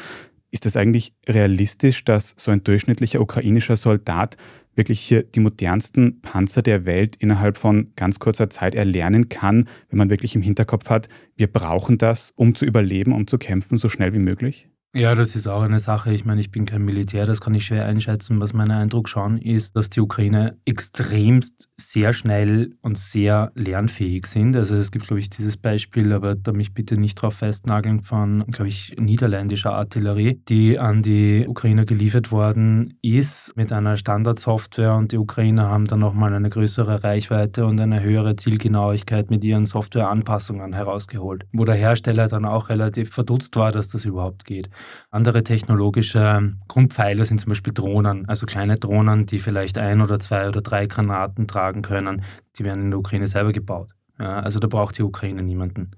Ist 0.49 0.65
es 0.65 0.75
eigentlich 0.75 1.13
realistisch, 1.27 2.03
dass 2.03 2.33
so 2.35 2.49
ein 2.49 2.63
durchschnittlicher 2.63 3.21
ukrainischer 3.21 3.75
Soldat 3.75 4.37
wirklich 4.73 4.99
hier 5.01 5.21
die 5.21 5.39
modernsten 5.39 6.19
Panzer 6.21 6.63
der 6.63 6.85
Welt 6.87 7.15
innerhalb 7.17 7.59
von 7.59 7.91
ganz 7.95 8.17
kurzer 8.17 8.49
Zeit 8.49 8.73
erlernen 8.73 9.29
kann, 9.29 9.69
wenn 9.89 9.99
man 9.99 10.09
wirklich 10.09 10.33
im 10.33 10.41
Hinterkopf 10.41 10.89
hat, 10.89 11.09
wir 11.35 11.45
brauchen 11.45 11.99
das, 11.99 12.33
um 12.35 12.55
zu 12.55 12.65
überleben, 12.65 13.13
um 13.13 13.27
zu 13.27 13.37
kämpfen, 13.37 13.77
so 13.77 13.87
schnell 13.87 14.15
wie 14.15 14.19
möglich? 14.19 14.67
Ja, 14.93 15.15
das 15.15 15.37
ist 15.37 15.47
auch 15.47 15.61
eine 15.61 15.79
Sache. 15.79 16.11
Ich 16.11 16.25
meine, 16.25 16.41
ich 16.41 16.51
bin 16.51 16.65
kein 16.65 16.83
Militär, 16.83 17.25
das 17.25 17.39
kann 17.39 17.53
ich 17.53 17.63
schwer 17.63 17.85
einschätzen. 17.85 18.41
Was 18.41 18.51
mein 18.51 18.71
Eindruck 18.71 19.07
schon 19.07 19.37
ist, 19.37 19.77
dass 19.77 19.89
die 19.89 20.01
Ukraine 20.01 20.57
extremst 20.65 21.69
sehr 21.77 22.11
schnell 22.11 22.75
und 22.81 22.97
sehr 22.97 23.53
lernfähig 23.55 24.25
sind. 24.25 24.53
Also 24.57 24.75
es 24.75 24.91
gibt, 24.91 25.07
glaube 25.07 25.21
ich, 25.21 25.29
dieses 25.29 25.55
Beispiel, 25.55 26.11
aber 26.11 26.35
da 26.35 26.51
mich 26.51 26.73
bitte 26.73 26.97
nicht 26.97 27.15
drauf 27.15 27.35
festnageln, 27.35 28.01
von, 28.01 28.43
glaube 28.47 28.67
ich, 28.67 28.93
niederländischer 28.99 29.71
Artillerie, 29.71 30.41
die 30.49 30.77
an 30.77 31.01
die 31.01 31.45
Ukraine 31.47 31.85
geliefert 31.85 32.33
worden 32.33 32.93
ist 33.01 33.55
mit 33.55 33.71
einer 33.71 33.95
Standardsoftware 33.95 34.95
und 34.95 35.13
die 35.13 35.17
Ukrainer 35.17 35.69
haben 35.69 35.85
dann 35.85 35.99
nochmal 35.99 36.33
eine 36.33 36.49
größere 36.49 37.01
Reichweite 37.01 37.65
und 37.65 37.79
eine 37.79 38.03
höhere 38.03 38.35
Zielgenauigkeit 38.35 39.29
mit 39.29 39.45
ihren 39.45 39.65
Softwareanpassungen 39.65 40.73
herausgeholt, 40.73 41.45
wo 41.53 41.63
der 41.63 41.75
Hersteller 41.75 42.27
dann 42.27 42.43
auch 42.43 42.67
relativ 42.67 43.11
verdutzt 43.11 43.55
war, 43.55 43.71
dass 43.71 43.87
das 43.87 44.03
überhaupt 44.03 44.43
geht. 44.43 44.69
Andere 45.09 45.43
technologische 45.43 46.53
Grundpfeiler 46.67 47.25
sind 47.25 47.39
zum 47.39 47.49
Beispiel 47.49 47.73
Drohnen, 47.73 48.27
also 48.27 48.45
kleine 48.45 48.77
Drohnen, 48.77 49.25
die 49.25 49.39
vielleicht 49.39 49.77
ein 49.77 50.01
oder 50.01 50.19
zwei 50.19 50.47
oder 50.47 50.61
drei 50.61 50.85
Granaten 50.87 51.47
tragen 51.47 51.81
können. 51.81 52.23
Die 52.57 52.63
werden 52.63 52.83
in 52.83 52.91
der 52.91 52.99
Ukraine 52.99 53.27
selber 53.27 53.51
gebaut. 53.51 53.89
Ja, 54.19 54.39
also 54.39 54.59
da 54.59 54.67
braucht 54.67 54.97
die 54.97 55.03
Ukraine 55.03 55.43
niemanden. 55.43 55.91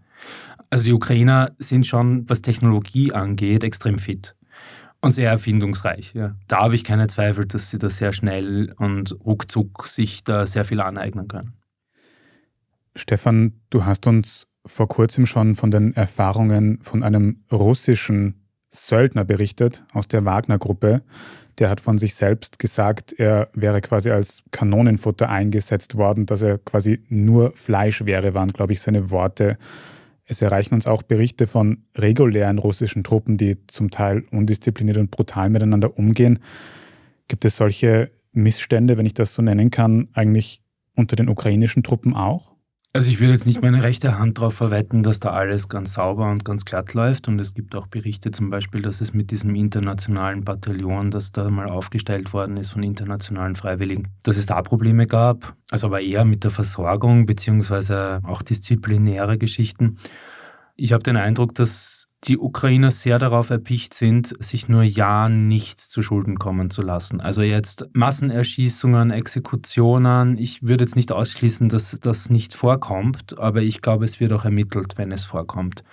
Also 0.70 0.84
die 0.84 0.94
Ukrainer 0.94 1.52
sind 1.60 1.86
schon, 1.86 2.28
was 2.30 2.42
Technologie 2.42 3.12
angeht, 3.12 3.64
extrem 3.64 4.00
fit 4.00 4.36
und 5.02 5.12
sehr 5.12 5.30
erfindungsreich. 5.30 6.14
Ja. 6.14 6.36
Da 6.48 6.60
habe 6.60 6.76
ich 6.76 6.84
keine 6.84 7.08
Zweifel, 7.08 7.46
dass 7.46 7.70
sie 7.70 7.78
da 7.78 7.90
sehr 7.90 8.14
schnell 8.14 8.74
und 8.78 9.12
ruckzuck 9.26 9.88
sich 9.88 10.24
da 10.24 10.46
sehr 10.46 10.64
viel 10.64 10.80
aneignen 10.80 11.28
können. 11.28 11.54
Stefan, 12.96 13.60
du 13.70 13.86
hast 13.86 14.08
uns 14.08 14.48
vor 14.66 14.88
kurzem 14.88 15.26
schon 15.26 15.56
von 15.56 15.72
den 15.72 15.94
Erfahrungen 15.94 16.80
von 16.82 17.04
einem 17.04 17.44
russischen 17.52 18.43
Söldner 18.74 19.24
berichtet 19.24 19.84
aus 19.94 20.08
der 20.08 20.26
Wagner-Gruppe. 20.26 21.04
Der 21.60 21.70
hat 21.70 21.80
von 21.80 22.00
sich 22.00 22.16
selbst 22.16 22.58
gesagt, 22.58 23.14
er 23.14 23.50
wäre 23.54 23.82
quasi 23.82 24.10
als 24.10 24.44
Kanonenfutter 24.52 25.30
eingesetzt 25.30 25.96
worden, 25.96 26.26
dass 26.26 26.42
er 26.42 26.58
quasi 26.58 27.04
nur 27.10 27.52
Fleisch 27.56 28.06
wäre, 28.06 28.34
waren, 28.34 28.50
glaube 28.50 28.74
ich, 28.74 28.82
seine 28.82 29.12
Worte. 29.12 29.58
Es 30.26 30.42
erreichen 30.42 30.74
uns 30.74 30.88
auch 30.88 31.04
Berichte 31.04 31.46
von 31.46 31.84
regulären 31.96 32.58
russischen 32.58 33.04
Truppen, 33.04 33.38
die 33.38 33.58
zum 33.68 33.92
Teil 33.92 34.24
undiszipliniert 34.32 34.98
und 34.98 35.12
brutal 35.12 35.50
miteinander 35.50 35.98
umgehen. 35.98 36.40
Gibt 37.28 37.46
es 37.46 37.58
solche 37.58 38.10
Missstände, 38.32 38.98
wenn 38.98 39.06
ich 39.06 39.14
das 39.14 39.36
so 39.36 39.44
nennen 39.44 39.70
kann, 39.70 40.08
eigentlich 40.14 40.64
unter 40.96 41.16
den 41.16 41.30
ukrainischen 41.30 41.84
Truppen 41.84 42.16
auch? 42.16 42.53
Also 42.96 43.10
ich 43.10 43.20
würde 43.20 43.34
jetzt 43.34 43.48
nicht 43.48 43.60
meine 43.64 43.82
rechte 43.82 44.20
Hand 44.20 44.38
darauf 44.38 44.54
verwetten, 44.54 45.02
dass 45.02 45.20
da 45.20 45.32
alles 45.32 45.68
ganz 45.68 45.96
sauber 45.96 46.30
und 46.30 46.46
ganz 46.46 46.64
glatt 46.64 46.94
läuft. 46.94 47.28
Und 47.28 47.42
es 47.42 47.56
gibt 47.56 47.74
auch 47.74 47.88
Berichte 47.88 48.30
zum 48.30 48.52
Beispiel, 48.52 48.84
dass 48.84 49.02
es 49.02 49.16
mit 49.16 49.32
diesem 49.32 49.56
internationalen 49.56 50.44
Bataillon, 50.44 51.10
das 51.10 51.32
da 51.32 51.50
mal 51.50 51.72
aufgestellt 51.72 52.34
worden 52.34 52.56
ist 52.56 52.70
von 52.70 52.84
internationalen 52.84 53.56
Freiwilligen, 53.56 54.10
dass 54.22 54.38
es 54.38 54.46
da 54.46 54.62
Probleme 54.62 55.08
gab. 55.08 55.56
Also 55.72 55.88
aber 55.88 56.02
eher 56.02 56.24
mit 56.24 56.44
der 56.44 56.52
Versorgung 56.52 57.26
beziehungsweise 57.26 58.22
auch 58.26 58.44
disziplinäre 58.44 59.40
Geschichten. 59.40 59.98
Ich 60.76 60.94
habe 60.94 61.02
den 61.02 61.18
Eindruck, 61.18 61.56
dass 61.56 62.03
die 62.26 62.38
Ukrainer 62.38 62.92
sehr 62.92 63.20
darauf 63.20 63.50
erpicht 63.50 63.94
sind, 63.94 64.34
sich 64.42 64.70
nur 64.70 64.84
ja 64.84 65.28
nichts 65.28 65.90
zu 65.90 66.02
Schulden 66.02 66.40
kommen 66.40 66.70
zu 66.70 66.82
lassen. 66.82 67.20
Also 67.20 67.42
jetzt 67.42 67.86
Massenerschießungen, 67.94 69.12
Exekutionen. 69.12 70.38
Ich 70.38 70.64
würde 70.64 70.86
jetzt 70.86 70.96
nicht 70.96 71.12
ausschließen, 71.12 71.70
dass 71.70 71.98
das 72.00 72.30
nicht 72.30 72.54
vorkommt, 72.54 73.38
aber 73.38 73.62
ich 73.62 73.82
glaube, 73.82 74.06
es 74.06 74.20
wird 74.20 74.32
auch 74.32 74.46
ermittelt, 74.46 74.94
wenn 74.98 75.12
es 75.12 75.26
vorkommt. 75.26 75.84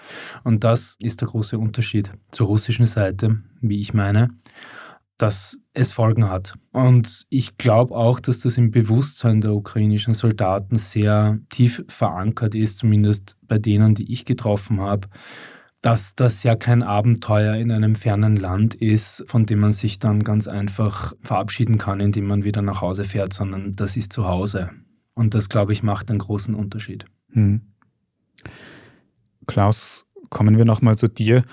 Und 0.45 0.63
das 0.63 0.97
ist 1.01 1.21
der 1.21 1.29
große 1.29 1.59
Unterschied 1.59 2.13
zur 2.31 2.47
russischen 2.47 2.87
Seite, 2.87 3.41
wie 3.61 3.81
ich 3.81 3.95
meine 3.95 4.29
dass 5.21 5.59
es 5.75 5.93
Folgen 5.93 6.31
hat. 6.31 6.55
Und 6.73 7.27
ich 7.29 7.59
glaube 7.59 7.95
auch, 7.95 8.21
dass 8.21 8.41
das 8.41 8.57
im 8.57 8.71
Bewusstsein 8.71 9.43
der 9.43 9.55
ukrainischen 9.55 10.15
Soldaten 10.15 10.79
sehr 10.79 11.39
tief 11.51 11.85
verankert 11.89 12.55
ist, 12.55 12.79
zumindest 12.79 13.37
bei 13.47 13.59
denen, 13.59 13.95
die 13.95 14.11
ich 14.11 14.25
getroffen 14.25 14.81
habe, 14.81 15.09
dass 15.83 16.15
das 16.15 16.43
ja 16.43 16.57
kein 16.57 16.83
Abenteuer 16.83 17.55
in 17.55 17.73
einem 17.73 17.95
fernen 17.95 18.37
Land 18.37 18.75
ist, 18.75 19.25
von 19.27 19.47
dem 19.47 19.61
man 19.61 19.73
sich 19.73 19.99
dann 19.99 20.23
ganz 20.23 20.47
einfach 20.47 21.15
verabschieden 21.23 21.79
kann, 21.79 22.01
indem 22.01 22.27
man 22.27 22.45
wieder 22.45 22.63
nach 22.63 22.81
Hause 22.81 23.05
fährt, 23.05 23.33
sondern 23.33 23.77
das 23.77 23.97
ist 23.97 24.13
zu 24.13 24.27
Hause. 24.27 24.71
Und 25.15 25.35
das, 25.35 25.49
glaube 25.49 25.73
ich, 25.73 25.83
macht 25.83 26.11
einen 26.11 26.19
großen 26.19 26.55
Unterschied. 26.55 27.07
Hm. 27.33 27.63
Klaus, 29.47 30.07
kommen 30.29 30.57
wir 30.59 30.65
nochmal 30.65 30.97
zu 30.97 31.09
dir. 31.09 31.45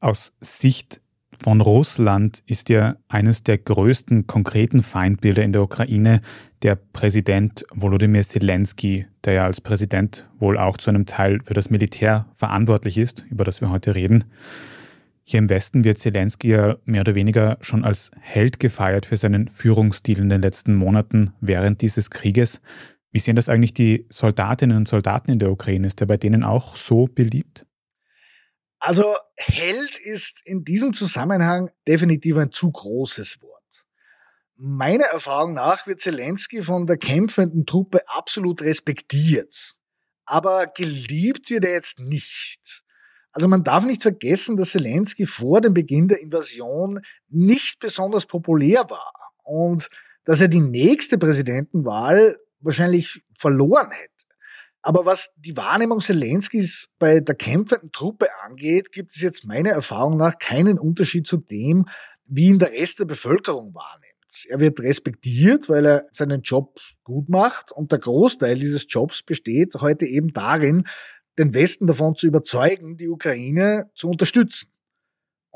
Aus 0.00 0.32
Sicht 0.40 1.00
von 1.42 1.60
Russland 1.60 2.42
ist 2.46 2.68
ja 2.68 2.96
eines 3.08 3.42
der 3.42 3.58
größten 3.58 4.26
konkreten 4.26 4.82
Feindbilder 4.82 5.42
in 5.42 5.52
der 5.52 5.62
Ukraine 5.62 6.20
der 6.62 6.76
Präsident 6.76 7.64
Volodymyr 7.74 8.22
Zelensky, 8.22 9.06
der 9.24 9.34
ja 9.34 9.44
als 9.44 9.60
Präsident 9.60 10.28
wohl 10.38 10.58
auch 10.58 10.76
zu 10.76 10.90
einem 10.90 11.06
Teil 11.06 11.40
für 11.44 11.54
das 11.54 11.70
Militär 11.70 12.26
verantwortlich 12.34 12.98
ist, 12.98 13.24
über 13.30 13.44
das 13.44 13.60
wir 13.60 13.70
heute 13.70 13.94
reden. 13.94 14.24
Hier 15.24 15.38
im 15.38 15.48
Westen 15.48 15.84
wird 15.84 15.98
Zelensky 15.98 16.48
ja 16.48 16.76
mehr 16.84 17.00
oder 17.00 17.14
weniger 17.14 17.56
schon 17.60 17.84
als 17.84 18.10
Held 18.20 18.60
gefeiert 18.60 19.06
für 19.06 19.16
seinen 19.16 19.48
Führungsstil 19.48 20.18
in 20.18 20.28
den 20.28 20.42
letzten 20.42 20.74
Monaten 20.74 21.32
während 21.40 21.80
dieses 21.80 22.10
Krieges. 22.10 22.60
Wie 23.10 23.20
sehen 23.20 23.36
das 23.36 23.48
eigentlich 23.48 23.72
die 23.72 24.06
Soldatinnen 24.10 24.76
und 24.76 24.88
Soldaten 24.88 25.30
in 25.30 25.38
der 25.38 25.50
Ukraine? 25.50 25.86
Ist 25.86 26.00
er 26.00 26.06
bei 26.06 26.16
denen 26.16 26.42
auch 26.42 26.76
so 26.76 27.06
beliebt? 27.06 27.64
Also 28.86 29.16
Held 29.36 29.98
ist 29.98 30.42
in 30.44 30.62
diesem 30.62 30.92
Zusammenhang 30.92 31.70
definitiv 31.88 32.36
ein 32.36 32.52
zu 32.52 32.70
großes 32.70 33.40
Wort. 33.40 33.86
Meiner 34.56 35.06
Erfahrung 35.06 35.54
nach 35.54 35.86
wird 35.86 36.00
Zelensky 36.00 36.60
von 36.60 36.86
der 36.86 36.98
kämpfenden 36.98 37.64
Truppe 37.64 38.06
absolut 38.06 38.60
respektiert. 38.60 39.72
Aber 40.26 40.66
geliebt 40.66 41.48
wird 41.48 41.64
er 41.64 41.72
jetzt 41.72 41.98
nicht. 41.98 42.82
Also 43.32 43.48
man 43.48 43.64
darf 43.64 43.86
nicht 43.86 44.02
vergessen, 44.02 44.58
dass 44.58 44.72
Zelensky 44.72 45.24
vor 45.24 45.62
dem 45.62 45.72
Beginn 45.72 46.08
der 46.08 46.20
Invasion 46.20 47.00
nicht 47.30 47.78
besonders 47.78 48.26
populär 48.26 48.84
war 48.90 49.14
und 49.44 49.88
dass 50.26 50.42
er 50.42 50.48
die 50.48 50.60
nächste 50.60 51.16
Präsidentenwahl 51.16 52.38
wahrscheinlich 52.60 53.22
verloren 53.38 53.92
hätte. 53.92 54.33
Aber 54.86 55.06
was 55.06 55.32
die 55.38 55.56
Wahrnehmung 55.56 56.00
Zelenskis 56.00 56.90
bei 56.98 57.20
der 57.20 57.34
kämpfenden 57.34 57.90
Truppe 57.90 58.26
angeht, 58.42 58.92
gibt 58.92 59.12
es 59.12 59.22
jetzt 59.22 59.46
meiner 59.46 59.70
Erfahrung 59.70 60.18
nach 60.18 60.38
keinen 60.38 60.78
Unterschied 60.78 61.26
zu 61.26 61.38
dem, 61.38 61.88
wie 62.26 62.48
ihn 62.48 62.58
der 62.58 62.70
Rest 62.70 63.00
der 63.00 63.06
Bevölkerung 63.06 63.74
wahrnimmt. 63.74 64.44
Er 64.46 64.60
wird 64.60 64.80
respektiert, 64.80 65.70
weil 65.70 65.86
er 65.86 66.06
seinen 66.12 66.42
Job 66.42 66.78
gut 67.02 67.30
macht 67.30 67.72
und 67.72 67.92
der 67.92 67.98
Großteil 67.98 68.58
dieses 68.58 68.84
Jobs 68.86 69.22
besteht 69.22 69.74
heute 69.80 70.04
eben 70.04 70.34
darin, 70.34 70.86
den 71.38 71.54
Westen 71.54 71.86
davon 71.86 72.14
zu 72.14 72.26
überzeugen, 72.26 72.98
die 72.98 73.08
Ukraine 73.08 73.90
zu 73.94 74.10
unterstützen. 74.10 74.70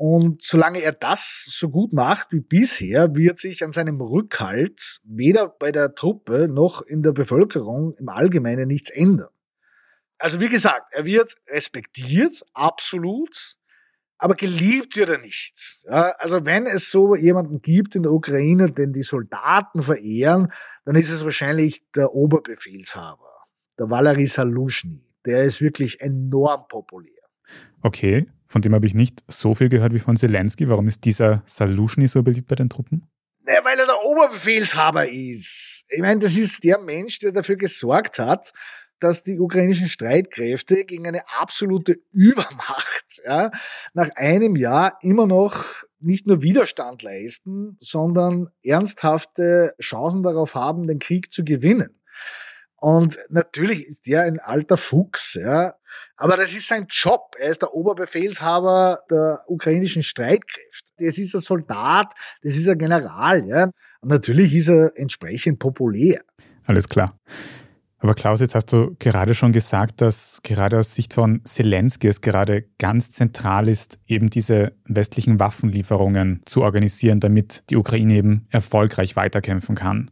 Und 0.00 0.44
solange 0.44 0.80
er 0.80 0.92
das 0.92 1.44
so 1.48 1.70
gut 1.70 1.92
macht 1.92 2.28
wie 2.30 2.38
bisher, 2.38 3.16
wird 3.16 3.40
sich 3.40 3.64
an 3.64 3.72
seinem 3.72 4.00
Rückhalt 4.00 5.00
weder 5.02 5.48
bei 5.48 5.72
der 5.72 5.96
Truppe 5.96 6.46
noch 6.48 6.82
in 6.82 7.02
der 7.02 7.10
Bevölkerung 7.10 7.96
im 7.98 8.08
Allgemeinen 8.08 8.68
nichts 8.68 8.90
ändern. 8.90 9.30
Also 10.16 10.40
wie 10.40 10.48
gesagt, 10.48 10.94
er 10.94 11.04
wird 11.04 11.34
respektiert, 11.48 12.44
absolut, 12.54 13.56
aber 14.18 14.36
geliebt 14.36 14.94
wird 14.94 15.08
er 15.08 15.18
nicht. 15.18 15.80
Ja, 15.82 16.14
also 16.18 16.46
wenn 16.46 16.66
es 16.66 16.92
so 16.92 17.16
jemanden 17.16 17.60
gibt 17.60 17.96
in 17.96 18.04
der 18.04 18.12
Ukraine, 18.12 18.70
den 18.70 18.92
die 18.92 19.02
Soldaten 19.02 19.82
verehren, 19.82 20.52
dann 20.84 20.94
ist 20.94 21.10
es 21.10 21.24
wahrscheinlich 21.24 21.82
der 21.90 22.14
Oberbefehlshaber, 22.14 23.46
der 23.80 23.90
Valery 23.90 24.28
Salushny. 24.28 25.04
Der 25.26 25.42
ist 25.42 25.60
wirklich 25.60 26.00
enorm 26.00 26.68
populär. 26.68 27.24
Okay, 27.82 28.28
von 28.48 28.62
dem 28.62 28.74
habe 28.74 28.86
ich 28.86 28.94
nicht 28.94 29.22
so 29.28 29.54
viel 29.54 29.68
gehört 29.68 29.92
wie 29.92 29.98
von 29.98 30.16
Zelensky. 30.16 30.68
Warum 30.68 30.88
ist 30.88 31.04
dieser 31.04 31.42
Salushny 31.46 32.08
so 32.08 32.22
beliebt 32.22 32.48
bei 32.48 32.56
den 32.56 32.70
Truppen? 32.70 33.06
Naja, 33.44 33.60
weil 33.62 33.78
er 33.78 33.86
der 33.86 34.02
Oberbefehlshaber 34.04 35.08
ist. 35.08 35.84
Ich 35.88 36.00
meine, 36.00 36.18
das 36.18 36.36
ist 36.36 36.64
der 36.64 36.78
Mensch, 36.78 37.18
der 37.18 37.32
dafür 37.32 37.56
gesorgt 37.56 38.18
hat, 38.18 38.52
dass 39.00 39.22
die 39.22 39.38
ukrainischen 39.38 39.86
Streitkräfte 39.86 40.84
gegen 40.84 41.06
eine 41.06 41.22
absolute 41.38 41.96
Übermacht 42.10 43.20
ja, 43.24 43.50
nach 43.92 44.10
einem 44.16 44.56
Jahr 44.56 44.98
immer 45.02 45.26
noch 45.26 45.64
nicht 46.00 46.26
nur 46.26 46.42
Widerstand 46.42 47.02
leisten, 47.02 47.76
sondern 47.80 48.48
ernsthafte 48.62 49.74
Chancen 49.80 50.22
darauf 50.22 50.54
haben, 50.54 50.86
den 50.86 50.98
Krieg 50.98 51.32
zu 51.32 51.44
gewinnen. 51.44 52.00
Und 52.76 53.18
natürlich 53.28 53.84
ist 53.84 54.06
der 54.06 54.22
ein 54.22 54.38
alter 54.38 54.76
Fuchs, 54.76 55.34
ja, 55.34 55.74
aber 56.16 56.36
das 56.36 56.52
ist 56.52 56.66
sein 56.66 56.86
Job. 56.88 57.34
Er 57.38 57.50
ist 57.50 57.62
der 57.62 57.72
Oberbefehlshaber 57.74 59.00
der 59.10 59.44
ukrainischen 59.46 60.02
Streitkräfte. 60.02 60.92
Das 60.98 61.18
ist 61.18 61.34
ein 61.34 61.40
Soldat, 61.40 62.12
das 62.42 62.56
ist 62.56 62.68
ein 62.68 62.78
General. 62.78 63.46
Ja? 63.46 63.70
Und 64.00 64.10
natürlich 64.10 64.54
ist 64.54 64.68
er 64.68 64.92
entsprechend 64.96 65.58
populär. 65.58 66.20
Alles 66.64 66.88
klar. 66.88 67.18
Aber 68.00 68.14
Klaus, 68.14 68.40
jetzt 68.40 68.54
hast 68.54 68.72
du 68.72 68.94
gerade 69.00 69.34
schon 69.34 69.50
gesagt, 69.52 70.00
dass 70.00 70.40
gerade 70.44 70.78
aus 70.78 70.94
Sicht 70.94 71.14
von 71.14 71.44
Zelensky 71.44 72.06
es 72.06 72.20
gerade 72.20 72.64
ganz 72.78 73.10
zentral 73.10 73.68
ist, 73.68 73.98
eben 74.06 74.30
diese 74.30 74.72
westlichen 74.84 75.40
Waffenlieferungen 75.40 76.42
zu 76.44 76.62
organisieren, 76.62 77.18
damit 77.18 77.64
die 77.70 77.76
Ukraine 77.76 78.14
eben 78.14 78.46
erfolgreich 78.50 79.16
weiterkämpfen 79.16 79.74
kann. 79.74 80.10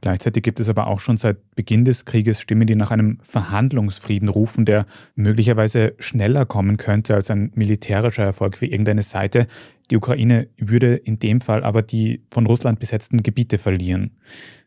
Gleichzeitig 0.00 0.44
gibt 0.44 0.60
es 0.60 0.68
aber 0.68 0.86
auch 0.86 1.00
schon 1.00 1.16
seit 1.16 1.38
Beginn 1.56 1.84
des 1.84 2.04
Krieges 2.04 2.40
Stimmen, 2.40 2.68
die 2.68 2.76
nach 2.76 2.92
einem 2.92 3.18
Verhandlungsfrieden 3.22 4.28
rufen, 4.28 4.64
der 4.64 4.86
möglicherweise 5.16 5.94
schneller 5.98 6.46
kommen 6.46 6.76
könnte 6.76 7.16
als 7.16 7.30
ein 7.30 7.50
militärischer 7.56 8.22
Erfolg 8.22 8.56
für 8.56 8.66
irgendeine 8.66 9.02
Seite. 9.02 9.48
Die 9.90 9.96
Ukraine 9.96 10.48
würde 10.56 10.94
in 10.94 11.18
dem 11.18 11.40
Fall 11.40 11.64
aber 11.64 11.82
die 11.82 12.22
von 12.30 12.46
Russland 12.46 12.78
besetzten 12.78 13.24
Gebiete 13.24 13.58
verlieren. 13.58 14.12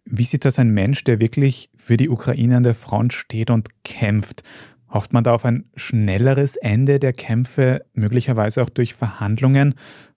Wie 0.04 0.24
sieht 0.24 0.44
das 0.44 0.60
ein 0.60 0.72
Mensch, 0.72 1.06
der 1.06 1.22
wirklich 1.22 1.70
für 1.78 1.96
die 1.96 2.10
Ukraine 2.10 2.58
an 2.58 2.64
der 2.64 2.76
Front 2.76 3.14
steht 3.14 3.52
und 3.52 3.70
kämpft? 3.86 4.44
Hofft 4.90 5.14
man 5.14 5.24
da 5.24 5.34
auf 5.34 5.46
ein 5.46 5.64
schnelleres 5.76 6.58
Ende 6.58 7.00
der 7.00 7.14
Kämpfe, 7.14 7.86
möglicherweise 7.94 8.62
auch 8.62 8.70
durch 8.70 8.96
Verhandlungen? 8.96 9.76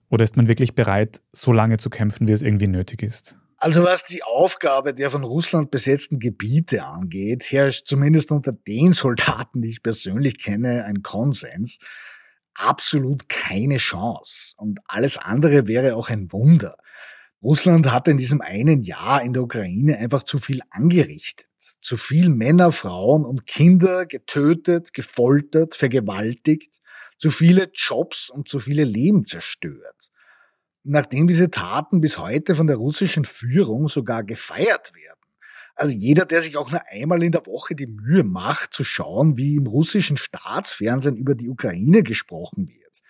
Oder 0.09 0.25
ist 0.25 0.35
man 0.35 0.49
wirklich 0.49 0.75
bereit, 0.75 1.21
so 1.31 1.53
lange 1.53 1.77
zu 1.77 1.89
kämpfen, 1.89 2.27
wie 2.27 2.33
es 2.33 2.41
irgendwie 2.41 2.67
nötig 2.67 3.01
ist? 3.01 3.37
Also 3.65 3.81
was 3.81 4.03
die 4.03 4.21
Aufgabe 4.21 4.93
der 4.93 5.09
von 5.09 5.23
Russland 5.23 5.71
besetzten 5.71 6.19
Gebiete 6.19 6.85
angeht, 6.85 7.51
herrscht 7.51 7.87
zumindest 7.87 8.31
unter 8.31 8.51
den 8.51 8.93
Soldaten, 8.93 9.63
die 9.63 9.69
ich 9.69 9.81
persönlich 9.81 10.37
kenne, 10.37 10.85
ein 10.85 11.01
Konsens. 11.01 11.79
Absolut 12.53 13.27
keine 13.27 13.77
Chance. 13.77 14.53
Und 14.57 14.81
alles 14.85 15.17
andere 15.17 15.67
wäre 15.67 15.95
auch 15.95 16.11
ein 16.11 16.31
Wunder. 16.31 16.77
Russland 17.41 17.91
hat 17.91 18.07
in 18.07 18.17
diesem 18.17 18.39
einen 18.39 18.83
Jahr 18.83 19.23
in 19.23 19.33
der 19.33 19.41
Ukraine 19.41 19.97
einfach 19.97 20.21
zu 20.21 20.37
viel 20.37 20.59
angerichtet. 20.69 21.49
Zu 21.57 21.97
viel 21.97 22.29
Männer, 22.29 22.71
Frauen 22.71 23.25
und 23.25 23.47
Kinder 23.47 24.05
getötet, 24.05 24.93
gefoltert, 24.93 25.73
vergewaltigt. 25.73 26.81
Zu 27.17 27.31
viele 27.31 27.71
Jobs 27.73 28.29
und 28.29 28.47
zu 28.47 28.59
viele 28.59 28.83
Leben 28.83 29.25
zerstört 29.25 30.11
nachdem 30.85 31.27
diese 31.27 31.49
Taten 31.49 31.99
bis 31.99 32.17
heute 32.17 32.55
von 32.55 32.67
der 32.67 32.77
russischen 32.77 33.25
Führung 33.25 33.87
sogar 33.87 34.23
gefeiert 34.23 34.93
werden. 34.95 35.19
Also 35.75 35.93
jeder, 35.93 36.25
der 36.25 36.41
sich 36.41 36.55
auch 36.55 36.71
nur 36.71 36.81
einmal 36.89 37.21
in 37.23 37.33
der 37.33 37.45
Woche 37.45 37.75
die 37.75 37.87
Mühe 37.87 38.23
macht, 38.23 38.73
zu 38.73 38.83
schauen, 38.83 39.35
wie 39.35 39.55
im 39.55 39.67
russischen 39.67 40.15
Staatsfernsehen 40.15 41.17
über 41.17 41.35
die 41.35 41.49
Ukraine 41.49 42.01
gesprochen 42.01 42.69
wird, 42.69 43.01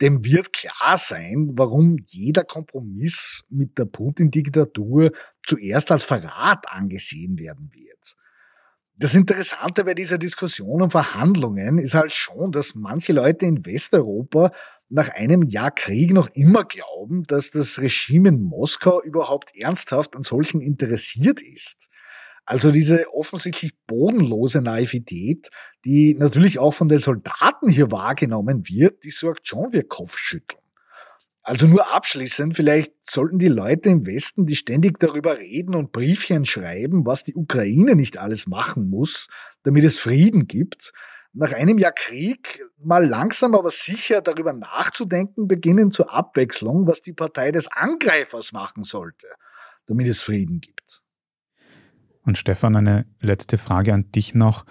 dem 0.00 0.24
wird 0.24 0.52
klar 0.52 0.96
sein, 0.96 1.50
warum 1.52 1.98
jeder 2.06 2.42
Kompromiss 2.42 3.44
mit 3.50 3.78
der 3.78 3.84
Putin-Diktatur 3.84 5.12
zuerst 5.46 5.92
als 5.92 6.04
Verrat 6.04 6.64
angesehen 6.68 7.38
werden 7.38 7.70
wird. 7.72 8.16
Das 8.96 9.14
Interessante 9.14 9.84
bei 9.84 9.94
dieser 9.94 10.18
Diskussion 10.18 10.82
und 10.82 10.90
Verhandlungen 10.90 11.78
ist 11.78 11.94
halt 11.94 12.12
schon, 12.12 12.50
dass 12.50 12.74
manche 12.74 13.12
Leute 13.12 13.46
in 13.46 13.64
Westeuropa 13.64 14.52
nach 14.90 15.08
einem 15.10 15.44
Jahr 15.48 15.70
Krieg 15.70 16.12
noch 16.12 16.28
immer 16.34 16.64
glauben, 16.64 17.22
dass 17.22 17.50
das 17.50 17.78
Regime 17.78 18.28
in 18.30 18.42
Moskau 18.42 19.00
überhaupt 19.02 19.56
ernsthaft 19.56 20.16
an 20.16 20.24
solchen 20.24 20.60
interessiert 20.60 21.40
ist. 21.40 21.88
Also 22.44 22.72
diese 22.72 23.06
offensichtlich 23.14 23.72
bodenlose 23.86 24.60
Naivität, 24.60 25.50
die 25.84 26.16
natürlich 26.18 26.58
auch 26.58 26.72
von 26.72 26.88
den 26.88 26.98
Soldaten 26.98 27.68
hier 27.68 27.92
wahrgenommen 27.92 28.68
wird, 28.68 29.04
die 29.04 29.10
sorgt 29.10 29.46
schon 29.46 29.70
für 29.70 29.84
Kopfschütteln. 29.84 30.60
Also 31.42 31.66
nur 31.66 31.94
abschließend, 31.94 32.54
vielleicht 32.54 32.92
sollten 33.02 33.38
die 33.38 33.48
Leute 33.48 33.88
im 33.88 34.06
Westen, 34.06 34.44
die 34.44 34.56
ständig 34.56 34.98
darüber 34.98 35.38
reden 35.38 35.74
und 35.74 35.92
Briefchen 35.92 36.44
schreiben, 36.44 37.06
was 37.06 37.24
die 37.24 37.34
Ukraine 37.34 37.94
nicht 37.94 38.18
alles 38.18 38.46
machen 38.46 38.90
muss, 38.90 39.28
damit 39.62 39.84
es 39.84 39.98
Frieden 39.98 40.46
gibt, 40.48 40.92
nach 41.32 41.52
einem 41.52 41.78
Jahr 41.78 41.92
Krieg 41.92 42.60
mal 42.78 43.06
langsam 43.06 43.54
aber 43.54 43.70
sicher 43.70 44.20
darüber 44.20 44.52
nachzudenken 44.52 45.46
beginnen 45.46 45.90
zur 45.90 46.12
Abwechslung, 46.12 46.86
was 46.86 47.02
die 47.02 47.12
Partei 47.12 47.52
des 47.52 47.68
Angreifers 47.68 48.52
machen 48.52 48.82
sollte, 48.82 49.26
damit 49.86 50.08
es 50.08 50.22
Frieden 50.22 50.60
gibt. 50.60 51.02
Und 52.22 52.36
Stefan, 52.36 52.76
eine 52.76 53.06
letzte 53.20 53.58
Frage 53.58 53.94
an 53.94 54.10
dich 54.12 54.34
noch. 54.34 54.64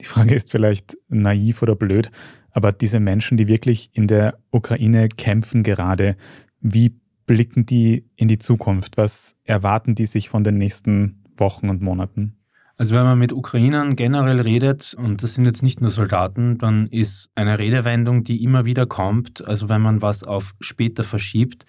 Die 0.00 0.04
Frage 0.04 0.34
ist 0.34 0.50
vielleicht 0.50 0.96
naiv 1.08 1.62
oder 1.62 1.76
blöd, 1.76 2.10
aber 2.50 2.72
diese 2.72 3.00
Menschen, 3.00 3.36
die 3.36 3.48
wirklich 3.48 3.90
in 3.92 4.06
der 4.06 4.38
Ukraine 4.50 5.08
kämpfen 5.08 5.62
gerade, 5.62 6.16
wie 6.60 7.00
blicken 7.26 7.66
die 7.66 8.10
in 8.16 8.28
die 8.28 8.38
Zukunft? 8.38 8.96
Was 8.96 9.36
erwarten 9.44 9.94
die 9.94 10.06
sich 10.06 10.28
von 10.28 10.44
den 10.44 10.58
nächsten 10.58 11.24
Wochen 11.36 11.70
und 11.70 11.80
Monaten? 11.80 12.41
Also 12.82 12.96
wenn 12.96 13.04
man 13.04 13.16
mit 13.16 13.32
Ukrainern 13.32 13.94
generell 13.94 14.40
redet, 14.40 14.94
und 14.94 15.22
das 15.22 15.34
sind 15.34 15.44
jetzt 15.44 15.62
nicht 15.62 15.80
nur 15.80 15.90
Soldaten, 15.90 16.58
dann 16.58 16.88
ist 16.88 17.30
eine 17.36 17.60
Redewendung, 17.60 18.24
die 18.24 18.42
immer 18.42 18.64
wieder 18.64 18.86
kommt, 18.86 19.46
also 19.46 19.68
wenn 19.68 19.80
man 19.80 20.02
was 20.02 20.24
auf 20.24 20.56
später 20.58 21.04
verschiebt, 21.04 21.64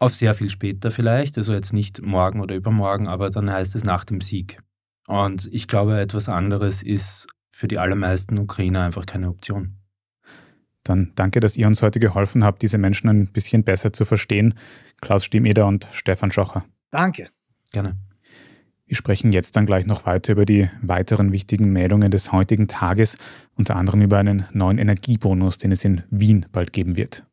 auf 0.00 0.12
sehr 0.12 0.34
viel 0.34 0.48
später 0.48 0.90
vielleicht, 0.90 1.38
also 1.38 1.52
jetzt 1.52 1.72
nicht 1.72 2.02
morgen 2.02 2.40
oder 2.40 2.56
übermorgen, 2.56 3.06
aber 3.06 3.30
dann 3.30 3.48
heißt 3.48 3.76
es 3.76 3.84
nach 3.84 4.04
dem 4.04 4.20
Sieg. 4.20 4.58
Und 5.06 5.48
ich 5.52 5.68
glaube, 5.68 6.00
etwas 6.00 6.28
anderes 6.28 6.82
ist 6.82 7.28
für 7.52 7.68
die 7.68 7.78
allermeisten 7.78 8.36
Ukrainer 8.36 8.82
einfach 8.82 9.06
keine 9.06 9.28
Option. 9.28 9.76
Dann 10.82 11.12
danke, 11.14 11.38
dass 11.38 11.56
ihr 11.56 11.68
uns 11.68 11.80
heute 11.80 12.00
geholfen 12.00 12.42
habt, 12.42 12.62
diese 12.62 12.78
Menschen 12.78 13.08
ein 13.08 13.28
bisschen 13.28 13.62
besser 13.62 13.92
zu 13.92 14.04
verstehen. 14.04 14.54
Klaus 15.00 15.24
Stiemeder 15.24 15.68
und 15.68 15.86
Stefan 15.92 16.32
Schocher. 16.32 16.64
Danke. 16.90 17.28
Gerne. 17.70 18.09
Wir 18.90 18.96
sprechen 18.96 19.30
jetzt 19.30 19.54
dann 19.54 19.66
gleich 19.66 19.86
noch 19.86 20.04
weiter 20.04 20.32
über 20.32 20.44
die 20.44 20.68
weiteren 20.82 21.30
wichtigen 21.30 21.72
Meldungen 21.72 22.10
des 22.10 22.32
heutigen 22.32 22.66
Tages, 22.66 23.16
unter 23.54 23.76
anderem 23.76 24.02
über 24.02 24.18
einen 24.18 24.46
neuen 24.52 24.78
Energiebonus, 24.78 25.58
den 25.58 25.70
es 25.70 25.84
in 25.84 26.02
Wien 26.10 26.46
bald 26.50 26.72
geben 26.72 26.96
wird. 26.96 27.24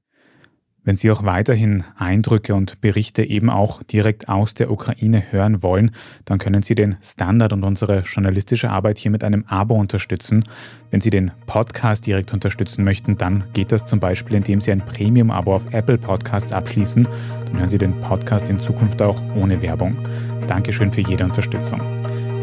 Wenn 0.84 0.98
Sie 0.98 1.10
auch 1.10 1.24
weiterhin 1.24 1.84
Eindrücke 1.96 2.54
und 2.54 2.80
Berichte 2.80 3.24
eben 3.24 3.50
auch 3.50 3.82
direkt 3.82 4.30
aus 4.30 4.54
der 4.54 4.70
Ukraine 4.70 5.24
hören 5.32 5.64
wollen, 5.64 5.92
dann 6.26 6.38
können 6.38 6.62
Sie 6.62 6.76
den 6.76 6.96
Standard 7.02 7.54
und 7.54 7.64
unsere 7.64 8.02
journalistische 8.02 8.70
Arbeit 8.70 9.00
hier 9.00 9.10
mit 9.10 9.24
einem 9.24 9.44
Abo 9.48 9.74
unterstützen. 9.74 10.44
Wenn 10.92 11.02
Sie 11.02 11.10
den 11.10 11.32
Podcast 11.48 12.06
direkt 12.06 12.34
unterstützen 12.34 12.84
möchten, 12.84 13.18
dann 13.18 13.46
geht 13.54 13.72
das 13.72 13.84
zum 13.88 14.00
Beispiel, 14.00 14.38
indem 14.38 14.62
Sie 14.62 14.72
ein 14.72 14.86
Premium-Abo 14.86 15.56
auf 15.56 15.74
Apple 15.74 15.98
Podcasts 15.98 16.54
abschließen. 16.54 17.08
Dann 17.48 17.60
hören 17.60 17.70
Sie 17.70 17.80
den 17.80 18.00
Podcast 18.02 18.48
in 18.48 18.60
Zukunft 18.60 19.02
auch 19.02 19.22
ohne 19.36 19.60
Werbung. 19.64 19.98
Dankeschön 20.48 20.92
für 20.92 21.02
jede 21.02 21.24
Unterstützung. 21.24 21.82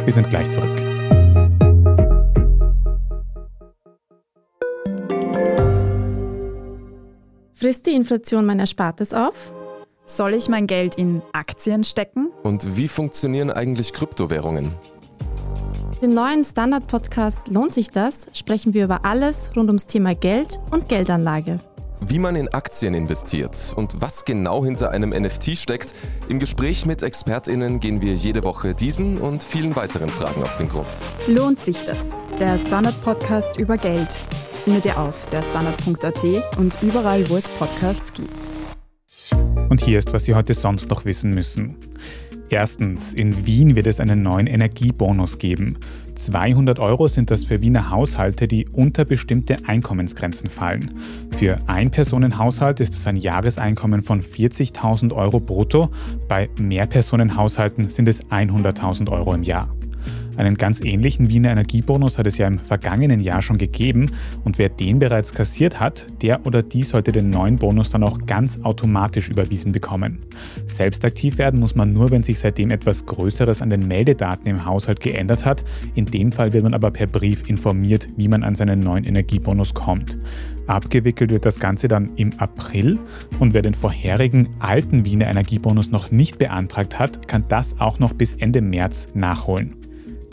Wir 0.05 0.13
sind 0.13 0.29
gleich 0.31 0.51
zurück. 0.51 0.71
Frisst 7.55 7.87
die 7.87 7.95
Inflation 7.95 8.45
mein 8.45 8.59
Erspartes 8.61 9.15
auf? 9.15 9.53
Soll 10.07 10.35
ich 10.35 10.49
mein 10.49 10.67
Geld 10.67 10.97
in 10.97 11.23
Aktien 11.33 11.83
stecken? 11.83 12.31
Und 12.43 12.77
wie 12.77 12.89
funktionieren 12.89 13.51
eigentlich 13.51 13.93
Kryptowährungen? 13.95 14.71
Im 16.03 16.11
neuen 16.11 16.45
Standard-Podcast 16.45 17.49
Lohnt 17.49 17.73
sich 17.73 17.91
das? 17.91 18.27
sprechen 18.35 18.75
wir 18.75 18.85
über 18.85 19.07
alles 19.07 19.51
rund 19.57 19.69
ums 19.71 19.87
Thema 19.87 20.15
Geld 20.15 20.61
und 20.71 20.89
Geldanlage. 20.91 21.61
Wie 22.01 22.19
man 22.19 22.37
in 22.37 22.49
Aktien 22.49 22.95
investiert 22.95 23.73
und 23.77 24.01
was 24.01 24.25
genau 24.25 24.65
hinter 24.65 24.91
einem 24.91 25.11
NFT 25.11 25.57
steckt. 25.57 25.95
Im 26.29 26.39
Gespräch 26.39 26.87
mit 26.87 27.03
ExpertInnen 27.03 27.81
gehen 27.81 28.03
wir 28.03 28.15
jede 28.15 28.43
Woche 28.43 28.75
diesen 28.75 29.19
und 29.19 29.43
vielen 29.43 29.75
weiteren 29.77 30.09
Fragen 30.09 30.43
auf 30.43 30.57
den 30.57 30.69
Grund. 30.69 30.87
Lohnt 31.27 31.61
sich 31.61 31.83
das? 31.85 32.15
Der 32.39 32.59
Standard-Podcast 32.59 33.59
über 33.59 33.77
Geld 33.77 34.19
findet 34.65 34.87
ihr 34.87 34.99
auf 34.99 35.27
derstandard.at 35.29 36.25
und 36.59 36.79
überall, 36.83 37.29
wo 37.31 37.37
es 37.37 37.49
Podcasts 37.49 38.13
gibt. 38.13 38.51
Und 39.69 39.81
hier 39.83 39.99
ist, 39.99 40.13
was 40.13 40.25
Sie 40.25 40.35
heute 40.35 40.55
sonst 40.55 40.89
noch 40.89 41.05
wissen 41.05 41.31
müssen. 41.31 41.77
Erstens, 42.51 43.15
in 43.15 43.47
Wien 43.47 43.75
wird 43.75 43.87
es 43.87 44.01
einen 44.01 44.23
neuen 44.23 44.47
Energiebonus 44.47 45.39
geben. 45.39 45.79
200 46.15 46.79
Euro 46.79 47.09
sind 47.09 47.31
das 47.31 47.45
für 47.45 47.61
Wiener 47.61 47.91
Haushalte, 47.91 48.49
die 48.49 48.67
unter 48.69 49.05
bestimmte 49.05 49.59
Einkommensgrenzen 49.67 50.49
fallen. 50.49 50.99
Für 51.37 51.57
Ein-Personen-Haushalt 51.67 52.81
ist 52.81 52.95
es 52.95 53.07
ein 53.07 53.17
Jahreseinkommen 53.17 54.03
von 54.03 54.23
40.000 54.23 55.13
Euro 55.13 55.41
brutto, 55.41 55.91
bei 56.29 56.49
Mehrpersonenhaushalten 56.59 57.91
sind 57.91 58.09
es 58.09 58.25
100.000 58.27 59.11
Euro 59.11 59.35
im 59.35 59.43
Jahr. 59.43 59.69
Einen 60.37 60.55
ganz 60.55 60.81
ähnlichen 60.81 61.29
Wiener 61.29 61.51
Energiebonus 61.51 62.19
hat 62.19 62.27
es 62.27 62.39
ja 62.39 62.47
im 62.47 62.59
vergangenen 62.59 63.21
Jahr 63.21 63.43
schon 63.43 63.59
gegeben 63.59 64.11
und 64.45 64.59
wer 64.59 64.69
den 64.69 64.99
bereits 64.99 65.33
kassiert 65.33 65.81
hat, 65.81 66.07
der 66.23 66.45
oder 66.47 66.63
die 66.63 66.85
sollte 66.85 67.13
den 67.13 67.31
neuen 67.31 67.57
Bonus 67.57 67.91
dann 67.91 68.03
auch 68.03 68.27
ganz 68.27 68.59
automatisch 68.63 69.29
überwiesen 69.29 69.73
bekommen. 69.73 70.19
Selbst 70.67 71.05
aktiv 71.05 71.39
werden 71.39 71.61
muss 71.61 71.75
man 71.75 71.93
nur, 71.93 72.11
wenn 72.11 72.23
sich 72.23 72.39
seitdem 72.39 72.71
etwas 72.71 73.07
Größeres 73.07 73.63
an 73.63 73.71
den 73.71 73.87
Meldedaten 73.87 74.49
im 74.49 74.65
Haushalt 74.65 75.01
geändert 75.01 75.45
hat. 75.45 75.65
In 75.95 76.07
dem 76.07 76.33
Fall 76.33 76.53
wird 76.53 76.65
man 76.65 76.75
aber 76.75 76.91
per 76.91 77.07
Brief 77.07 77.49
informiert, 77.49 78.09
wie 78.17 78.29
man 78.29 78.43
an 78.43 78.55
seinen 78.55 78.81
neuen 78.81 79.05
Energiebonus 79.05 79.75
kommt. 79.75 80.19
Abgewickelt 80.67 81.31
wird 81.31 81.45
das 81.45 81.61
Ganze 81.61 81.89
dann 81.89 82.13
im 82.17 82.33
April 82.39 82.99
und 83.39 83.53
wer 83.53 83.63
den 83.63 83.75
vorherigen 83.75 84.49
alten 84.61 85.05
Wiener 85.05 85.27
Energiebonus 85.27 85.91
noch 85.91 86.11
nicht 86.11 86.39
beantragt 86.39 86.99
hat, 86.99 87.29
kann 87.29 87.45
das 87.49 87.79
auch 87.79 87.99
noch 87.99 88.15
bis 88.15 88.33
Ende 88.35 88.63
März 88.63 89.09
nachholen. 89.15 89.75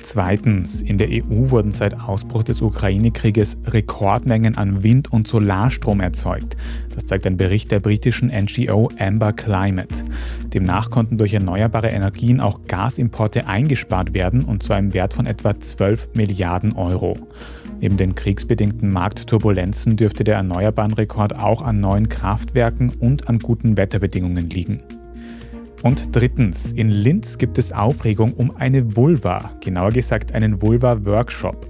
Zweitens, 0.03 0.81
in 0.81 0.97
der 0.97 1.09
EU 1.09 1.49
wurden 1.51 1.71
seit 1.71 1.99
Ausbruch 1.99 2.43
des 2.43 2.61
Ukraine-Krieges 2.61 3.57
Rekordmengen 3.65 4.57
an 4.57 4.83
Wind- 4.83 5.11
und 5.13 5.27
Solarstrom 5.27 5.99
erzeugt. 5.99 6.57
Das 6.93 7.05
zeigt 7.05 7.27
ein 7.27 7.37
Bericht 7.37 7.71
der 7.71 7.79
britischen 7.79 8.29
NGO 8.29 8.89
Amber 8.97 9.31
Climate. 9.33 10.03
Demnach 10.53 10.89
konnten 10.89 11.17
durch 11.17 11.33
erneuerbare 11.33 11.89
Energien 11.89 12.39
auch 12.39 12.61
Gasimporte 12.67 13.47
eingespart 13.47 14.13
werden 14.13 14.43
und 14.43 14.63
zu 14.63 14.73
einem 14.73 14.93
Wert 14.93 15.13
von 15.13 15.25
etwa 15.25 15.59
12 15.59 16.09
Milliarden 16.13 16.73
Euro. 16.73 17.17
Neben 17.79 17.97
den 17.97 18.15
kriegsbedingten 18.15 18.91
Marktturbulenzen 18.91 19.97
dürfte 19.97 20.23
der 20.23 20.35
erneuerbaren 20.35 20.93
Rekord 20.93 21.35
auch 21.35 21.61
an 21.61 21.79
neuen 21.79 22.09
Kraftwerken 22.09 22.91
und 22.99 23.29
an 23.29 23.39
guten 23.39 23.77
Wetterbedingungen 23.77 24.49
liegen. 24.49 24.81
Und 25.83 26.15
drittens, 26.15 26.73
in 26.73 26.89
Linz 26.89 27.37
gibt 27.37 27.57
es 27.57 27.71
Aufregung 27.71 28.33
um 28.33 28.55
eine 28.55 28.95
Vulva, 28.95 29.51
genauer 29.61 29.91
gesagt 29.91 30.33
einen 30.33 30.61
Vulva-Workshop. 30.61 31.67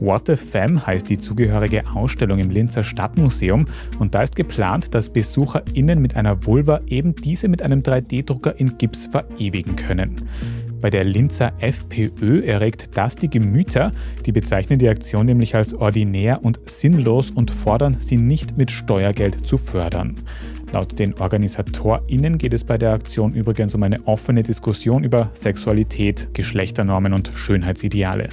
What 0.00 0.26
the 0.26 0.36
Femme 0.36 0.86
heißt 0.86 1.10
die 1.10 1.18
zugehörige 1.18 1.84
Ausstellung 1.88 2.38
im 2.38 2.50
Linzer 2.50 2.84
Stadtmuseum 2.84 3.66
und 3.98 4.14
da 4.14 4.22
ist 4.22 4.36
geplant, 4.36 4.94
dass 4.94 5.10
BesucherInnen 5.10 6.00
mit 6.00 6.14
einer 6.14 6.46
Vulva 6.46 6.80
eben 6.86 7.16
diese 7.16 7.48
mit 7.48 7.62
einem 7.62 7.80
3D-Drucker 7.80 8.60
in 8.60 8.78
Gips 8.78 9.08
verewigen 9.08 9.74
können. 9.74 10.28
Bei 10.80 10.90
der 10.90 11.02
Linzer 11.02 11.52
FPÖ 11.58 12.42
erregt 12.44 12.96
das 12.96 13.16
die 13.16 13.28
Gemüter. 13.28 13.90
Die 14.24 14.30
bezeichnen 14.30 14.78
die 14.78 14.88
Aktion 14.88 15.26
nämlich 15.26 15.56
als 15.56 15.74
ordinär 15.74 16.44
und 16.44 16.60
sinnlos 16.70 17.32
und 17.32 17.50
fordern, 17.50 17.96
sie 17.98 18.16
nicht 18.16 18.56
mit 18.56 18.70
Steuergeld 18.70 19.44
zu 19.44 19.58
fördern. 19.58 20.20
Laut 20.72 20.98
den 20.98 21.18
OrganisatorInnen 21.18 22.36
geht 22.36 22.52
es 22.52 22.64
bei 22.64 22.76
der 22.76 22.92
Aktion 22.92 23.32
übrigens 23.32 23.74
um 23.74 23.82
eine 23.82 24.06
offene 24.06 24.42
Diskussion 24.42 25.02
über 25.02 25.30
Sexualität, 25.32 26.28
Geschlechternormen 26.34 27.14
und 27.14 27.30
Schönheitsideale. 27.34 28.28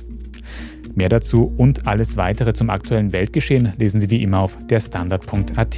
Mehr 0.95 1.09
dazu 1.09 1.53
und 1.57 1.87
alles 1.87 2.17
weitere 2.17 2.53
zum 2.53 2.69
aktuellen 2.69 3.13
Weltgeschehen 3.13 3.73
lesen 3.77 3.99
Sie 3.99 4.09
wie 4.09 4.21
immer 4.21 4.39
auf 4.39 4.57
derstandard.at. 4.69 5.77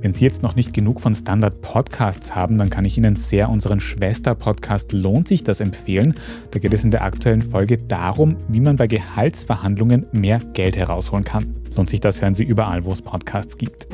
Wenn 0.00 0.12
Sie 0.12 0.24
jetzt 0.24 0.42
noch 0.42 0.54
nicht 0.54 0.72
genug 0.72 1.00
von 1.00 1.14
Standard 1.14 1.62
Podcasts 1.62 2.34
haben, 2.34 2.58
dann 2.58 2.70
kann 2.70 2.84
ich 2.84 2.96
Ihnen 2.96 3.16
sehr 3.16 3.48
unseren 3.48 3.80
Schwester-Podcast 3.80 4.92
Lohnt 4.92 5.26
sich 5.26 5.42
das 5.42 5.60
empfehlen. 5.60 6.14
Da 6.52 6.60
geht 6.60 6.74
es 6.74 6.84
in 6.84 6.92
der 6.92 7.02
aktuellen 7.02 7.42
Folge 7.42 7.78
darum, 7.78 8.36
wie 8.48 8.60
man 8.60 8.76
bei 8.76 8.86
Gehaltsverhandlungen 8.86 10.06
mehr 10.12 10.40
Geld 10.52 10.76
herausholen 10.76 11.24
kann. 11.24 11.65
Lohnt 11.76 11.90
sich 11.90 12.00
das, 12.00 12.22
hören 12.22 12.34
Sie 12.34 12.44
überall, 12.44 12.84
wo 12.84 12.92
es 12.92 13.02
Podcasts 13.02 13.58
gibt. 13.58 13.86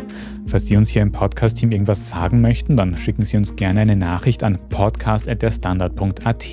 Falls 0.47 0.67
Sie 0.67 0.77
uns 0.77 0.89
hier 0.89 1.03
im 1.03 1.13
Podcast-Team 1.13 1.73
irgendwas 1.73 2.09
sagen 2.09 2.41
möchten, 2.41 2.77
dann 2.77 2.97
schicken 2.97 3.25
Sie 3.25 3.37
uns 3.37 3.57
gerne 3.57 3.81
eine 3.81 3.97
Nachricht 3.97 4.45
an 4.45 4.59
podcast.derstandard.at. 4.69 6.47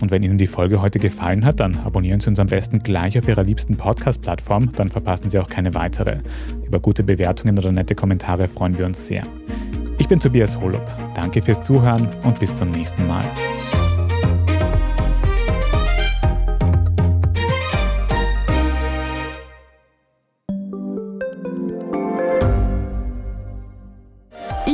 Und 0.00 0.10
wenn 0.10 0.22
Ihnen 0.22 0.38
die 0.38 0.46
Folge 0.46 0.82
heute 0.82 0.98
gefallen 0.98 1.44
hat, 1.44 1.60
dann 1.60 1.76
abonnieren 1.78 2.20
Sie 2.20 2.28
uns 2.28 2.38
am 2.38 2.48
besten 2.48 2.80
gleich 2.80 3.18
auf 3.18 3.26
Ihrer 3.26 3.44
liebsten 3.44 3.76
Podcast-Plattform, 3.76 4.72
dann 4.72 4.90
verpassen 4.90 5.30
Sie 5.30 5.38
auch 5.38 5.48
keine 5.48 5.74
weitere. 5.74 6.18
Über 6.66 6.80
gute 6.80 7.02
Bewertungen 7.02 7.58
oder 7.58 7.72
nette 7.72 7.94
Kommentare 7.94 8.46
freuen 8.48 8.76
wir 8.78 8.84
uns 8.86 9.06
sehr. 9.06 9.22
Ich 9.98 10.08
bin 10.08 10.20
Tobias 10.20 10.60
Holub. 10.60 10.84
Danke 11.14 11.40
fürs 11.40 11.62
Zuhören 11.62 12.10
und 12.24 12.40
bis 12.40 12.54
zum 12.54 12.70
nächsten 12.70 13.06
Mal. 13.06 13.24